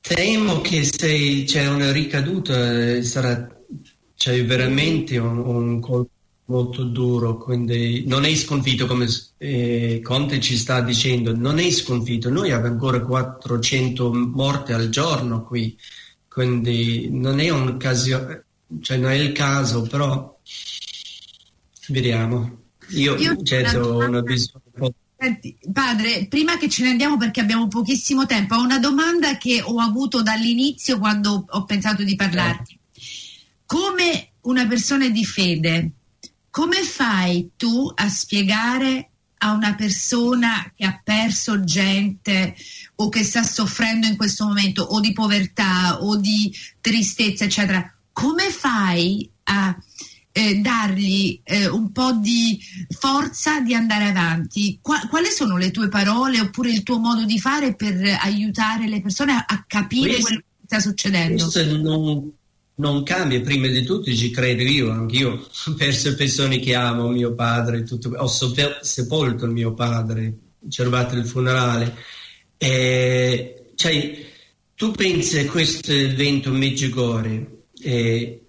temo 0.00 0.60
che 0.60 0.82
se 0.82 1.44
c'è 1.44 1.68
una 1.68 1.92
ricaduta 1.92 3.00
sarà 3.02 3.48
cioè, 4.14 4.44
veramente 4.44 5.18
un, 5.18 5.38
un 5.38 5.80
colpo 5.80 6.15
molto 6.46 6.84
duro, 6.84 7.36
quindi 7.36 8.04
non 8.06 8.24
è 8.24 8.34
sconfitto 8.34 8.86
come 8.86 9.06
eh, 9.38 10.00
Conte 10.02 10.40
ci 10.40 10.56
sta 10.56 10.80
dicendo, 10.80 11.34
non 11.34 11.58
è 11.58 11.70
sconfitto, 11.70 12.30
noi 12.30 12.52
abbiamo 12.52 12.74
ancora 12.74 13.00
400 13.00 14.12
morti 14.12 14.72
al 14.72 14.88
giorno 14.88 15.44
qui, 15.44 15.76
quindi 16.28 17.08
non 17.10 17.40
è 17.40 17.50
un'occasione, 17.50 18.44
cioè 18.80 18.96
non 18.96 19.10
è 19.10 19.16
il 19.16 19.32
caso, 19.32 19.82
però 19.82 20.38
vediamo. 21.88 22.64
Io, 22.90 23.16
Io 23.16 23.42
certo 23.42 23.80
ho 23.80 24.06
una 24.06 24.20
visione 24.20 24.62
Senti, 25.18 25.56
padre, 25.72 26.26
prima 26.28 26.58
che 26.58 26.68
ce 26.68 26.82
ne 26.82 26.90
andiamo 26.90 27.16
perché 27.16 27.40
abbiamo 27.40 27.68
pochissimo 27.68 28.26
tempo, 28.26 28.54
ho 28.54 28.62
una 28.62 28.78
domanda 28.78 29.38
che 29.38 29.62
ho 29.62 29.80
avuto 29.80 30.22
dall'inizio 30.22 30.98
quando 30.98 31.46
ho 31.48 31.64
pensato 31.64 32.04
di 32.04 32.14
parlarti. 32.14 32.78
Come 33.64 34.32
una 34.42 34.66
persona 34.66 35.08
di 35.08 35.24
fede, 35.24 35.90
come 36.56 36.82
fai 36.84 37.50
tu 37.54 37.92
a 37.94 38.08
spiegare 38.08 39.10
a 39.40 39.52
una 39.52 39.74
persona 39.74 40.72
che 40.74 40.86
ha 40.86 40.98
perso 41.04 41.62
gente 41.64 42.56
o 42.94 43.10
che 43.10 43.24
sta 43.24 43.42
soffrendo 43.42 44.06
in 44.06 44.16
questo 44.16 44.46
momento 44.46 44.82
o 44.82 45.00
di 45.00 45.12
povertà 45.12 46.02
o 46.02 46.16
di 46.16 46.50
tristezza, 46.80 47.44
eccetera, 47.44 47.94
come 48.10 48.48
fai 48.48 49.28
a 49.42 49.76
eh, 50.32 50.54
dargli 50.54 51.38
eh, 51.44 51.68
un 51.68 51.92
po' 51.92 52.12
di 52.12 52.58
forza 52.88 53.60
di 53.60 53.74
andare 53.74 54.06
avanti. 54.06 54.78
Qua, 54.80 54.98
quali 55.10 55.28
sono 55.28 55.58
le 55.58 55.70
tue 55.70 55.88
parole 55.88 56.40
oppure 56.40 56.70
il 56.70 56.82
tuo 56.82 56.98
modo 56.98 57.26
di 57.26 57.38
fare 57.38 57.74
per 57.74 58.02
aiutare 58.22 58.88
le 58.88 59.02
persone 59.02 59.32
a, 59.34 59.44
a 59.46 59.62
capire 59.66 60.12
questo, 60.12 60.24
quello 60.24 60.40
che 60.40 60.64
sta 60.64 60.80
succedendo? 60.80 61.42
Questo 61.50 61.76
non, 61.76 62.32
non, 62.76 63.02
cambia, 63.02 63.40
prima 63.40 63.68
di 63.68 63.82
tutto 63.84 64.12
ci 64.14 64.30
credo 64.30 64.62
io, 64.62 64.90
anch'io 64.90 65.32
ho 65.66 65.74
perso 65.74 66.14
persone 66.14 66.58
che 66.58 66.74
amo, 66.74 67.08
mio 67.08 67.34
padre, 67.34 67.82
tutto, 67.84 68.10
ho 68.16 68.26
sepolto 68.26 69.46
mio 69.46 69.74
padre, 69.74 70.38
ci 70.68 70.82
rubato 70.82 71.16
il 71.16 71.26
funerale. 71.26 71.94
E, 72.58 73.72
cioè, 73.74 74.26
tu 74.74 74.90
pensi 74.92 75.38
a 75.38 75.46
questo 75.46 75.92
evento 75.92 76.50
Medjugorje, 76.50 77.64
eh, 77.80 78.40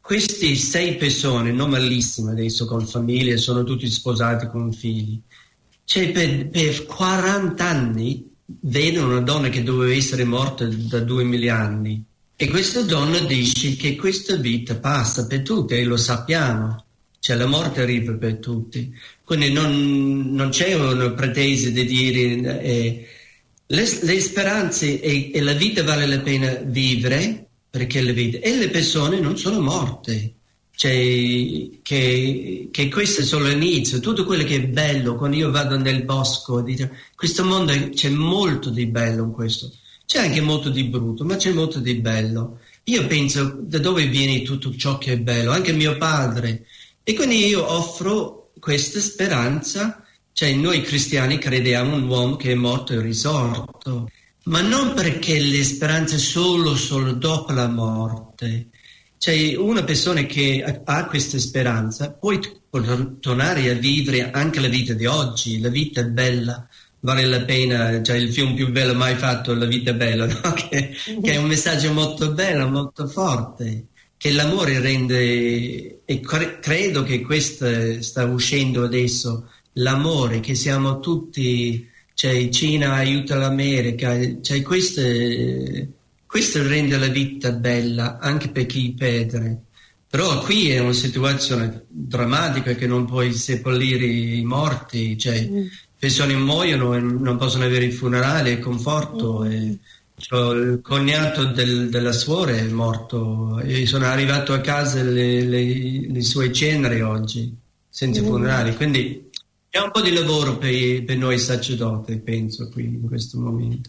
queste 0.00 0.54
sei 0.56 0.96
persone, 0.96 1.50
non 1.50 1.70
malissime 1.70 2.32
adesso 2.32 2.66
con 2.66 2.86
famiglie, 2.86 3.38
sono 3.38 3.64
tutti 3.64 3.88
sposati 3.88 4.46
con 4.48 4.72
figli, 4.72 5.18
cioè 5.84 6.12
per, 6.12 6.48
per 6.48 6.84
40 6.84 7.64
anni 7.64 8.30
vedono 8.44 9.08
una 9.08 9.20
donna 9.20 9.48
che 9.48 9.62
doveva 9.62 9.94
essere 9.94 10.24
morta 10.24 10.66
da 10.66 11.00
2000 11.00 11.58
anni 11.58 12.04
e 12.36 12.48
questa 12.48 12.82
donna 12.82 13.20
dice 13.20 13.76
che 13.76 13.94
questa 13.94 14.36
vita 14.36 14.76
passa 14.76 15.26
per 15.26 15.42
tutti 15.42 15.74
e 15.74 15.84
lo 15.84 15.96
sappiamo, 15.96 16.84
cioè 17.20 17.36
la 17.36 17.46
morte 17.46 17.82
arriva 17.82 18.12
per 18.14 18.38
tutti. 18.38 18.92
Quindi 19.22 19.52
non, 19.52 20.32
non 20.32 20.50
c'è 20.50 20.74
una 20.74 21.10
pretesa 21.12 21.70
di 21.70 21.84
dire 21.84 22.60
eh, 22.60 23.08
le, 23.66 23.98
le, 24.02 24.20
speranze 24.20 25.00
e, 25.00 25.30
e 25.32 25.40
la 25.40 25.52
vita 25.52 25.84
vale 25.84 26.06
la 26.06 26.18
pena 26.18 26.52
vivere 26.64 27.46
perché 27.70 28.02
le 28.02 28.12
vite 28.12 28.40
e 28.40 28.56
le 28.56 28.68
persone 28.68 29.20
non 29.20 29.38
sono 29.38 29.60
morte. 29.60 30.34
Cioè, 30.76 30.90
che, 31.82 32.68
che, 32.70 32.88
questo 32.88 33.20
è 33.20 33.24
solo 33.24 33.46
l'inizio, 33.46 34.00
tutto 34.00 34.24
quello 34.24 34.42
che 34.42 34.56
è 34.56 34.66
bello, 34.66 35.14
quando 35.14 35.36
io 35.36 35.52
vado 35.52 35.78
nel 35.78 36.02
bosco, 36.02 36.62
dico, 36.62 36.90
questo 37.14 37.44
mondo 37.44 37.72
c'è 37.90 38.08
molto 38.08 38.70
di 38.70 38.86
bello 38.86 39.22
in 39.22 39.30
questo, 39.30 39.72
c'è 40.06 40.18
anche 40.18 40.40
molto 40.40 40.70
di 40.70 40.84
brutto, 40.84 41.24
ma 41.24 41.36
c'è 41.36 41.52
molto 41.52 41.80
di 41.80 41.94
bello. 41.96 42.60
Io 42.84 43.06
penso 43.06 43.56
da 43.60 43.78
dove 43.78 44.06
viene 44.06 44.42
tutto 44.42 44.74
ciò 44.76 44.98
che 44.98 45.12
è 45.12 45.18
bello, 45.18 45.52
anche 45.52 45.72
mio 45.72 45.96
padre. 45.96 46.66
E 47.02 47.14
quindi 47.14 47.46
io 47.46 47.70
offro 47.70 48.50
questa 48.60 49.00
speranza, 49.00 50.04
cioè 50.32 50.52
noi 50.54 50.82
cristiani 50.82 51.38
crediamo 51.38 51.96
un 51.96 52.08
uomo 52.08 52.36
che 52.36 52.52
è 52.52 52.54
morto 52.54 52.92
e 52.92 53.00
risorto 53.00 54.08
ma 54.44 54.60
non 54.60 54.94
perché 54.94 55.40
le 55.40 55.64
speranze 55.64 56.18
solo, 56.18 56.76
solo 56.76 57.12
dopo 57.12 57.52
la 57.52 57.68
morte. 57.68 58.68
Cioè, 59.16 59.56
una 59.56 59.84
persona 59.84 60.22
che 60.24 60.62
ha 60.62 61.06
questa 61.06 61.38
speranza 61.38 62.12
può 62.12 62.32
tornare 63.20 63.70
a 63.70 63.74
vivere 63.74 64.30
anche 64.30 64.60
la 64.60 64.68
vita 64.68 64.92
di 64.92 65.06
oggi, 65.06 65.60
la 65.60 65.70
vita 65.70 66.00
è 66.00 66.06
bella, 66.06 66.68
vale 67.04 67.26
la 67.26 67.42
pena, 67.42 68.02
cioè 68.02 68.16
il 68.16 68.32
film 68.32 68.54
più 68.54 68.70
bello 68.70 68.94
mai 68.94 69.14
fatto, 69.14 69.54
La 69.54 69.66
vita 69.66 69.90
è 69.90 69.94
bella, 69.94 70.26
no? 70.42 70.52
che, 70.54 70.94
che, 71.22 71.32
è 71.32 71.36
un 71.36 71.46
messaggio 71.46 71.92
molto 71.92 72.32
bello, 72.32 72.66
molto 72.68 73.06
forte, 73.06 73.86
che 74.16 74.32
l'amore 74.32 74.80
rende, 74.80 76.00
e 76.04 76.20
cre- 76.20 76.58
credo 76.60 77.02
che 77.02 77.20
questo 77.20 78.02
sta 78.02 78.24
uscendo 78.24 78.84
adesso, 78.84 79.50
l'amore, 79.74 80.40
che 80.40 80.54
siamo 80.54 80.98
tutti 81.00 81.90
cioè 82.14 82.48
Cina 82.48 82.94
aiuta 82.94 83.34
l'America, 83.36 84.16
cioè 84.40 84.62
questo, 84.62 85.02
questo 86.26 86.66
rende 86.66 86.96
la 86.96 87.08
vita 87.08 87.52
bella 87.52 88.18
anche 88.18 88.48
per 88.48 88.66
chi 88.66 88.94
perde. 88.96 89.62
Però 90.08 90.38
qui 90.38 90.70
è 90.70 90.78
una 90.78 90.92
situazione 90.92 91.86
drammatica 91.88 92.74
che 92.74 92.86
non 92.86 93.04
puoi 93.04 93.32
seppellire 93.32 94.06
i 94.06 94.44
morti, 94.44 95.18
cioè 95.18 95.44
mm. 95.44 95.66
Persone 96.04 96.34
muoiono 96.34 96.94
e 96.94 97.00
non 97.00 97.38
possono 97.38 97.64
avere 97.64 97.86
il 97.86 97.94
funerale, 97.94 98.50
il 98.50 98.58
conforto. 98.58 99.40
Mm. 99.40 99.50
E, 99.50 99.78
cioè, 100.16 100.54
il 100.54 100.80
cognato 100.82 101.46
del, 101.46 101.88
della 101.88 102.12
suora 102.12 102.52
è 102.52 102.62
morto 102.68 103.58
e 103.60 103.86
sono 103.86 104.04
arrivato 104.04 104.52
a 104.52 104.60
casa 104.60 105.02
le, 105.02 105.42
le, 105.42 106.06
le 106.08 106.22
sue 106.22 106.52
ceneri 106.52 107.00
oggi, 107.00 107.52
senza 107.88 108.20
mm. 108.20 108.26
funerale. 108.26 108.74
Quindi 108.74 109.30
è 109.70 109.78
un 109.78 109.90
po' 109.90 110.02
di 110.02 110.12
lavoro 110.12 110.58
per, 110.58 111.04
per 111.04 111.16
noi 111.16 111.38
sacerdoti, 111.38 112.18
penso, 112.18 112.68
qui 112.68 112.84
in 112.84 113.06
questo 113.08 113.40
momento. 113.40 113.88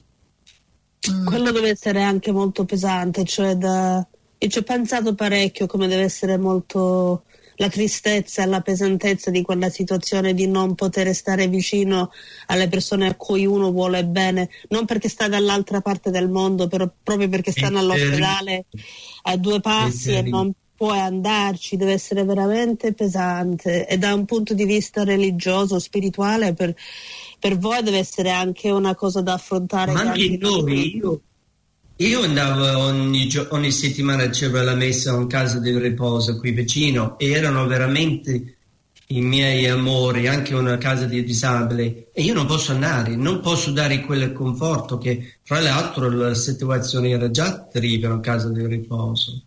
Mm. 1.11 1.25
Quello 1.25 1.51
deve 1.51 1.69
essere 1.69 2.01
anche 2.01 2.31
molto 2.31 2.63
pesante, 2.63 3.25
cioè 3.25 3.55
da... 3.55 4.05
io 4.37 4.49
ci 4.49 4.57
ho 4.57 4.63
pensato 4.63 5.13
parecchio 5.13 5.67
come 5.67 5.87
deve 5.87 6.03
essere 6.03 6.37
molto 6.37 7.25
la 7.55 7.69
tristezza 7.69 8.43
e 8.43 8.45
la 8.45 8.61
pesantezza 8.61 9.31
di 9.31 9.41
quella 9.41 9.69
situazione 9.69 10.33
di 10.33 10.47
non 10.47 10.75
poter 10.75 11.13
stare 11.13 11.47
vicino 11.47 12.11
alle 12.47 12.67
persone 12.67 13.07
a 13.07 13.15
cui 13.15 13.45
uno 13.45 13.71
vuole 13.71 14.05
bene, 14.05 14.49
non 14.69 14.85
perché 14.85 15.09
sta 15.09 15.27
dall'altra 15.27 15.81
parte 15.81 16.11
del 16.11 16.29
mondo, 16.29 16.67
però 16.67 16.89
proprio 17.01 17.29
perché 17.29 17.51
stanno 17.51 17.79
all'ospedale 17.79 18.65
a 19.23 19.37
due 19.37 19.59
passi 19.61 20.13
e 20.13 20.21
non 20.21 20.51
puoi 20.75 20.99
andarci, 20.99 21.77
deve 21.77 21.93
essere 21.93 22.23
veramente 22.23 22.93
pesante. 22.93 23.87
E 23.87 23.97
da 23.97 24.13
un 24.13 24.25
punto 24.25 24.53
di 24.53 24.65
vista 24.65 25.03
religioso, 25.03 25.79
spirituale, 25.79 26.53
per, 26.53 26.75
per 27.39 27.57
voi 27.57 27.81
deve 27.81 27.99
essere 27.99 28.29
anche 28.31 28.69
una 28.69 28.93
cosa 28.93 29.21
da 29.21 29.33
affrontare. 29.33 29.93
Ma 29.93 30.01
anche 30.01 30.37
noi, 30.37 30.97
io, 30.97 31.21
io, 31.97 32.21
andavo 32.23 32.79
ogni, 32.79 33.29
ogni 33.49 33.71
settimana, 33.71 34.27
c'era 34.29 34.63
la 34.63 34.75
messa 34.75 35.11
a 35.11 35.15
un 35.15 35.27
caso 35.27 35.59
di 35.59 35.77
riposo 35.77 36.37
qui 36.37 36.51
vicino 36.51 37.17
e 37.17 37.31
erano 37.31 37.65
veramente 37.67 38.55
i 39.07 39.21
miei 39.21 39.67
amori, 39.67 40.27
anche 40.27 40.55
una 40.55 40.77
casa 40.77 41.05
di 41.05 41.23
disabili 41.23 42.07
e 42.11 42.23
io 42.23 42.33
non 42.33 42.47
posso 42.47 42.71
andare, 42.71 43.15
non 43.15 43.39
posso 43.39 43.71
dare 43.71 44.01
quel 44.01 44.33
conforto 44.33 44.97
che 44.97 45.37
fra 45.43 45.59
l'altro 45.61 46.09
la 46.09 46.33
situazione 46.33 47.09
era 47.09 47.29
già 47.29 47.59
terribile 47.61 48.13
in 48.13 48.21
casa 48.21 48.49
di 48.49 48.65
riposo. 48.65 49.43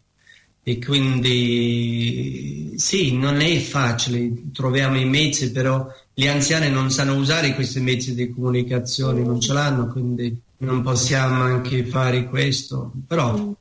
E 0.63 0.79
quindi 0.79 2.75
sì, 2.77 3.17
non 3.17 3.41
è 3.41 3.59
facile, 3.59 4.51
troviamo 4.53 4.99
i 4.99 5.07
mezzi, 5.07 5.51
però 5.51 5.87
gli 6.15 6.27
anziani 6.27 6.71
non 6.71 6.91
sanno 6.91 7.17
usare 7.17 7.55
questi 7.55 7.81
mezzi 7.81 8.15
di 8.15 8.31
comunicazione, 8.31 9.23
non 9.23 9.41
ce 9.41 9.53
l'hanno, 9.55 9.89
quindi 9.89 10.39
non 10.59 10.83
possiamo 10.83 11.43
anche 11.43 11.85
fare 11.85 12.29
questo. 12.29 12.93
Però 13.07 13.57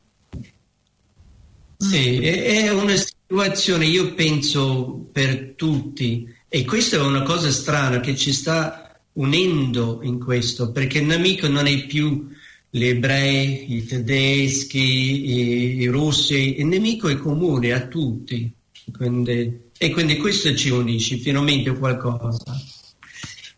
sì, 1.77 2.19
è 2.19 2.71
una 2.71 2.95
situazione, 2.95 3.85
io 3.85 4.13
penso, 4.13 5.09
per 5.11 5.53
tutti, 5.55 6.27
e 6.47 6.65
questa 6.65 6.97
è 6.97 7.01
una 7.01 7.23
cosa 7.23 7.51
strana 7.51 7.99
che 7.99 8.15
ci 8.15 8.33
sta 8.33 8.99
unendo 9.13 9.99
in 10.03 10.19
questo, 10.19 10.71
perché 10.71 10.99
il 10.99 11.05
nemico 11.05 11.47
non 11.47 11.67
è 11.67 11.85
più 11.85 12.27
gli 12.69 12.85
ebrei, 12.85 13.75
i 13.75 13.85
tedeschi, 13.85 14.79
i, 14.79 15.81
i 15.81 15.85
russi, 15.87 16.59
il 16.59 16.65
nemico 16.65 17.07
è 17.07 17.17
comune 17.17 17.73
a 17.73 17.87
tutti. 17.87 18.51
Quindi, 18.95 19.65
e 19.77 19.91
quindi 19.91 20.17
questo 20.17 20.55
ci 20.55 20.69
unisce 20.69 21.17
finalmente 21.17 21.71
qualcosa. 21.77 22.39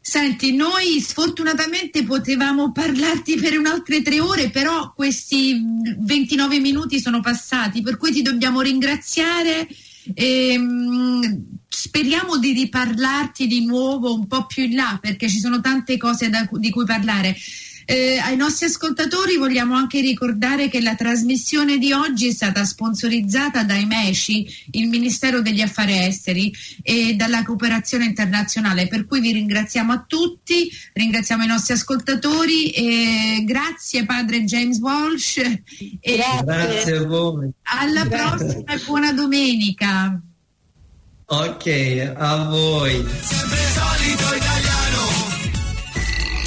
Senti, 0.09 0.55
noi 0.55 0.99
sfortunatamente 1.01 2.03
potevamo 2.03 2.71
parlarti 2.71 3.35
per 3.35 3.55
un'altre 3.55 4.01
tre 4.01 4.19
ore, 4.19 4.49
però 4.49 4.91
questi 4.95 5.61
29 5.99 6.57
minuti 6.57 6.99
sono 6.99 7.19
passati, 7.21 7.83
per 7.83 7.97
cui 7.97 8.11
ti 8.11 8.23
dobbiamo 8.23 8.61
ringraziare. 8.61 9.67
E, 10.15 10.57
um, 10.57 11.45
speriamo 11.67 12.39
di 12.39 12.53
riparlarti 12.53 13.45
di 13.45 13.63
nuovo 13.63 14.15
un 14.15 14.25
po' 14.25 14.47
più 14.47 14.63
in 14.63 14.73
là 14.73 14.97
perché 14.99 15.29
ci 15.29 15.37
sono 15.37 15.61
tante 15.61 15.95
cose 15.97 16.27
da, 16.29 16.49
di 16.53 16.71
cui 16.71 16.85
parlare. 16.85 17.35
Eh, 17.91 18.19
ai 18.19 18.35
nostri 18.35 18.67
ascoltatori 18.67 19.37
vogliamo 19.37 19.73
anche 19.73 19.99
ricordare 19.99 20.69
che 20.69 20.79
la 20.79 20.93
trasmissione 20.93 21.79
di 21.79 21.91
oggi 21.91 22.27
è 22.27 22.31
stata 22.31 22.63
sponsorizzata 22.63 23.63
dai 23.63 23.87
MECI, 23.87 24.67
il 24.73 24.89
Ministero 24.89 25.41
degli 25.41 25.61
Affari 25.61 25.97
Esteri 25.97 26.53
e 26.83 27.15
dalla 27.15 27.43
cooperazione 27.43 28.05
internazionale, 28.05 28.87
per 28.87 29.07
cui 29.07 29.21
vi 29.21 29.31
ringraziamo 29.31 29.91
a 29.91 30.05
tutti, 30.07 30.69
ringraziamo 30.93 31.43
i 31.43 31.47
nostri 31.47 31.73
ascoltatori 31.73 32.69
e 32.69 33.43
grazie 33.43 34.05
padre 34.05 34.43
James 34.43 34.77
Walsh. 34.77 35.37
E 35.99 36.23
grazie 36.43 36.95
a 36.95 37.05
voi. 37.07 37.49
Alla 37.63 38.03
grazie. 38.05 38.45
prossima 38.45 38.71
e 38.71 38.77
buona 38.85 39.13
domenica. 39.13 40.21
Ok, 41.25 42.13
a 42.15 42.43
voi. 42.43 43.03
Sempre 43.21 43.57
solito 43.73 44.38